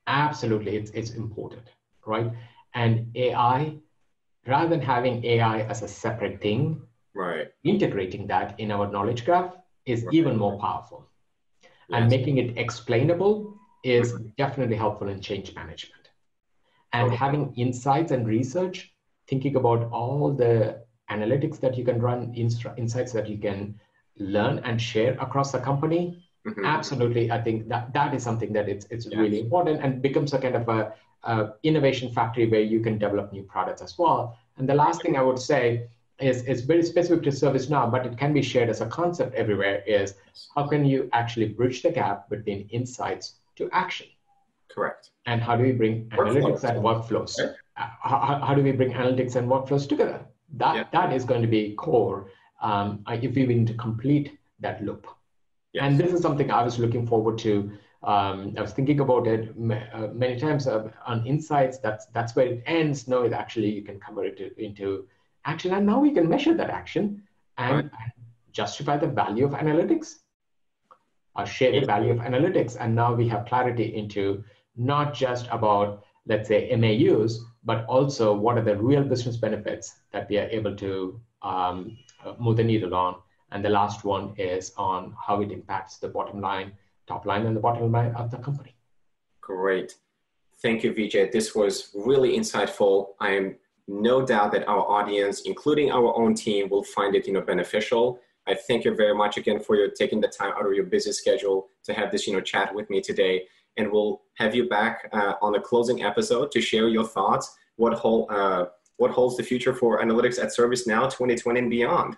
Absolutely, 0.08 0.76
it's, 0.78 0.92
it's 0.92 1.12
important, 1.12 1.64
right? 2.06 2.32
And 2.74 3.12
AI 3.16 3.78
rather 4.48 4.70
than 4.70 4.82
having 4.82 5.24
AI 5.26 5.62
as 5.62 5.82
a 5.82 5.88
separate 5.88 6.42
thing, 6.42 6.82
right. 7.14 7.48
integrating 7.64 8.28
that 8.28 8.60
in 8.60 8.72
our 8.72 8.92
knowledge 8.92 9.26
graph 9.26 9.56
is 9.86 10.04
right. 10.04 10.14
even 10.14 10.38
more 10.38 10.60
powerful. 10.60 11.06
Yes. 11.64 12.02
And 12.02 12.10
making 12.10 12.38
it 12.38 12.58
explainable 12.58 13.58
is 13.84 14.14
definitely 14.38 14.76
helpful 14.78 15.10
in 15.10 15.22
change 15.22 15.54
management. 15.54 16.10
And 16.94 17.08
okay. 17.08 17.16
having 17.16 17.54
insights 17.56 18.12
and 18.12 18.28
research, 18.28 18.94
thinking 19.28 19.56
about 19.56 19.90
all 19.92 20.32
the 20.34 20.84
analytics 21.10 21.60
that 21.60 21.78
you 21.78 21.84
can 21.84 22.00
run, 22.00 22.34
insights 22.36 23.12
that 23.12 23.28
you 23.28 23.38
can 23.38 23.80
learn 24.18 24.60
and 24.60 24.82
share 24.82 25.14
across 25.20 25.52
the 25.52 25.60
company. 25.60 26.24
Mm-hmm. 26.46 26.66
Absolutely, 26.66 27.32
I 27.32 27.42
think 27.42 27.70
that 27.70 27.94
that 27.94 28.14
is 28.14 28.22
something 28.22 28.52
that 28.54 28.68
it's 28.68 28.86
it's 28.90 29.06
yes. 29.06 29.16
really 29.16 29.40
important 29.40 29.82
and 29.82 30.02
becomes 30.02 30.34
a 30.34 30.40
kind 30.40 30.56
of 30.56 30.68
a 30.68 30.94
uh, 31.24 31.52
innovation 31.64 32.12
factory 32.12 32.50
where 32.50 32.62
you 32.62 32.82
can 32.82 32.98
develop 32.98 33.32
new 33.32 33.44
products 33.44 33.82
as 33.82 33.98
well. 33.98 34.38
And 34.58 34.68
the 34.68 34.76
last 34.76 35.02
thing 35.02 35.16
I 35.16 35.22
would 35.22 35.40
say 35.40 35.88
is, 36.20 36.44
is 36.44 36.62
very 36.62 36.84
specific 36.84 37.24
to 37.24 37.30
ServiceNow, 37.30 37.92
but 37.92 38.06
it 38.06 38.18
can 38.18 38.34
be 38.34 38.42
shared 38.42 38.70
as 38.70 38.82
a 38.82 38.88
concept 38.88 39.34
everywhere 39.36 39.84
is 39.88 40.16
how 40.56 40.68
can 40.68 40.86
you 40.86 41.10
actually 41.14 41.50
bridge 41.50 41.82
the 41.82 41.92
gap 41.92 42.30
between 42.30 42.68
insights 42.70 43.36
to 43.56 43.70
action? 43.72 44.08
Correct. 44.70 45.12
And 45.26 45.42
how 45.42 45.56
do 45.56 45.64
we 45.64 45.72
bring 45.72 46.10
analytics 46.10 46.64
and 46.64 46.84
workflows? 46.84 47.40
Uh, 47.40 47.54
how, 47.76 48.42
how, 48.44 48.54
do 48.54 48.62
we 48.62 48.72
bring 48.72 48.92
analytics 48.92 49.36
and 49.36 49.48
workflows 49.48 49.88
together? 49.88 50.26
That, 50.56 50.76
yeah. 50.76 50.84
that 50.92 51.14
is 51.14 51.26
going 51.26 51.42
to 51.42 51.48
be 51.48 51.74
core 51.74 52.28
um, 52.62 53.04
if 53.08 53.36
we 53.36 53.46
need 53.46 53.68
to 53.68 53.74
complete 53.76 54.38
that 54.60 54.84
loop. 54.84 55.08
Yes. 55.74 55.84
And 55.84 56.00
this 56.00 56.14
is 56.14 56.22
something 56.22 56.52
I 56.52 56.64
was 56.64 56.80
looking 56.80 57.06
forward 57.08 57.38
to 57.40 57.72
um, 58.04 58.54
I 58.58 58.62
was 58.62 58.74
thinking 58.74 59.00
about 59.00 59.28
it 59.28 59.50
uh, 59.94 60.08
many 60.14 60.38
times 60.38 60.68
uh, 60.68 60.90
on 61.06 61.26
insights. 61.26 61.78
That's 61.78 62.06
that's 62.08 62.36
where 62.36 62.48
it 62.48 62.64
ends. 62.66 63.08
No, 63.08 63.24
it 63.24 63.32
actually 63.32 63.70
you 63.72 63.82
can 63.82 64.00
convert 64.00 64.40
it 64.40 64.58
into 64.58 65.08
action, 65.46 65.74
and 65.74 65.86
now 65.86 66.00
we 66.00 66.12
can 66.12 66.28
measure 66.28 66.54
that 66.54 66.70
action 66.70 67.24
and, 67.58 67.90
right. 67.94 68.12
justify 68.52 68.98
the 68.98 69.08
value 69.08 69.46
of 69.46 69.52
analytics, 69.52 70.16
or 71.38 71.46
share 71.46 71.80
the 71.80 71.86
value 71.86 72.12
of 72.12 72.18
analytics. 72.18 72.76
And 72.78 72.94
now 72.94 73.14
we 73.14 73.28
have 73.30 73.46
clarity 73.46 73.96
into 73.96 74.44
not 74.76 75.14
just 75.14 75.48
about 75.50 76.04
let's 76.26 76.48
say 76.48 76.74
MAUs, 76.76 77.46
but 77.64 77.86
also 77.86 78.34
what 78.34 78.58
are 78.58 78.64
the 78.64 78.78
real 78.78 79.04
business 79.04 79.38
benefits 79.38 79.94
that 80.12 80.30
we 80.30 80.38
are 80.38 80.48
able 80.50 80.76
to 80.76 81.20
um, 81.42 81.98
uh, 82.26 82.34
move 82.40 82.58
the 82.58 82.64
needle 82.64 82.96
on. 82.96 83.16
And 83.54 83.64
the 83.64 83.70
last 83.70 84.04
one 84.04 84.34
is 84.38 84.74
on 84.78 85.16
how 85.26 85.42
it 85.42 85.52
impacts 85.52 85.98
the 85.98 86.10
bottom 86.10 86.42
line 86.42 86.74
top 87.08 87.26
line 87.26 87.46
and 87.46 87.56
the 87.56 87.60
bottom 87.60 87.92
line 87.92 88.14
of 88.16 88.32
the 88.32 88.38
company. 88.38 88.76
Great. 89.42 89.96
Thank 90.62 90.84
you, 90.84 90.94
Vijay. 90.94 91.32
This 91.32 91.54
was 91.54 91.92
really 91.94 92.38
insightful. 92.38 93.10
I 93.20 93.32
am 93.32 93.56
no 93.88 94.26
doubt 94.26 94.54
that 94.54 94.68
our 94.68 94.90
audience, 94.90 95.42
including 95.42 95.92
our 95.92 96.18
own 96.18 96.34
team, 96.34 96.70
will 96.70 96.84
find 96.84 97.16
it 97.16 97.28
you 97.28 97.34
know, 97.34 97.42
beneficial. 97.42 98.20
I 98.48 98.56
thank 98.56 98.86
you 98.86 98.96
very 98.96 99.14
much 99.14 99.38
again 99.38 99.60
for 99.60 99.76
your 99.76 99.90
taking 99.90 100.22
the 100.22 100.28
time 100.28 100.54
out 100.58 100.66
of 100.66 100.74
your 100.74 100.86
busy 100.86 101.12
schedule 101.12 101.68
to 101.84 101.94
have 101.94 102.12
this 102.12 102.26
you 102.26 102.34
know, 102.34 102.42
chat 102.42 102.74
with 102.74 102.90
me 102.90 103.02
today. 103.02 103.44
And 103.78 103.92
we'll 103.92 104.22
have 104.36 104.56
you 104.56 104.70
back 104.70 105.10
uh, 105.12 105.34
on 105.42 105.54
the 105.54 105.60
closing 105.60 106.04
episode 106.04 106.52
to 106.52 106.62
share 106.62 106.88
your 106.88 107.06
thoughts, 107.06 107.54
what, 107.76 107.94
hold, 107.94 108.32
uh, 108.32 108.68
what 108.98 109.12
holds 109.12 109.36
the 109.36 109.44
future 109.44 109.74
for 109.74 110.02
analytics 110.02 110.42
at 110.42 110.50
ServiceNow 110.50 111.06
2020 111.06 111.60
and 111.60 111.70
beyond. 111.70 112.16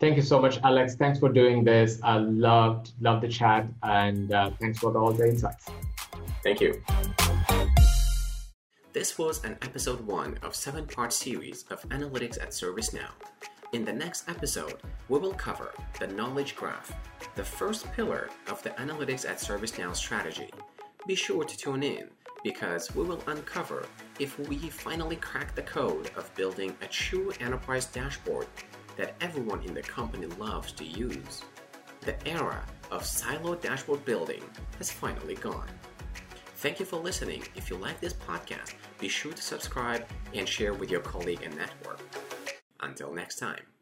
Thank 0.00 0.16
you 0.16 0.22
so 0.22 0.40
much, 0.40 0.58
Alex. 0.64 0.96
Thanks 0.96 1.18
for 1.18 1.28
doing 1.28 1.62
this. 1.64 2.00
I 2.02 2.16
loved 2.18 2.92
loved 3.00 3.22
the 3.22 3.28
chat, 3.28 3.66
and 3.82 4.32
uh, 4.32 4.50
thanks 4.60 4.78
for 4.80 4.96
all 4.98 5.12
the 5.12 5.28
insights. 5.28 5.66
Thank 6.42 6.60
you. 6.60 6.82
This 8.92 9.18
was 9.18 9.42
an 9.44 9.56
episode 9.62 10.00
one 10.00 10.38
of 10.42 10.54
seven 10.54 10.86
part 10.86 11.12
series 11.12 11.64
of 11.70 11.82
analytics 11.88 12.40
at 12.40 12.50
ServiceNow. 12.50 13.10
In 13.72 13.84
the 13.84 13.92
next 13.92 14.28
episode, 14.28 14.76
we 15.08 15.18
will 15.18 15.32
cover 15.32 15.72
the 15.98 16.06
knowledge 16.06 16.54
graph, 16.54 16.92
the 17.34 17.42
first 17.44 17.90
pillar 17.92 18.30
of 18.48 18.62
the 18.62 18.70
analytics 18.70 19.28
at 19.28 19.38
ServiceNow 19.38 19.94
strategy. 19.96 20.50
Be 21.06 21.14
sure 21.14 21.44
to 21.44 21.56
tune 21.56 21.82
in 21.82 22.08
because 22.44 22.94
we 22.94 23.04
will 23.04 23.22
uncover 23.26 23.86
if 24.20 24.38
we 24.38 24.58
finally 24.68 25.16
crack 25.16 25.54
the 25.54 25.62
code 25.62 26.10
of 26.16 26.32
building 26.34 26.76
a 26.82 26.86
true 26.86 27.32
enterprise 27.40 27.86
dashboard 27.86 28.46
that 28.96 29.14
everyone 29.20 29.62
in 29.62 29.74
the 29.74 29.82
company 29.82 30.26
loves 30.38 30.72
to 30.72 30.84
use. 30.84 31.42
The 32.02 32.16
era 32.28 32.64
of 32.90 33.04
silo 33.04 33.54
dashboard 33.54 34.04
building 34.04 34.42
has 34.78 34.90
finally 34.90 35.34
gone. 35.34 35.68
Thank 36.56 36.80
you 36.80 36.86
for 36.86 36.96
listening. 36.96 37.42
If 37.56 37.70
you 37.70 37.76
like 37.76 38.00
this 38.00 38.14
podcast, 38.14 38.74
be 38.98 39.08
sure 39.08 39.32
to 39.32 39.42
subscribe 39.42 40.06
and 40.32 40.48
share 40.48 40.72
with 40.72 40.90
your 40.90 41.00
colleague 41.00 41.42
and 41.44 41.56
network. 41.56 42.00
Until 42.80 43.12
next 43.12 43.38
time. 43.38 43.73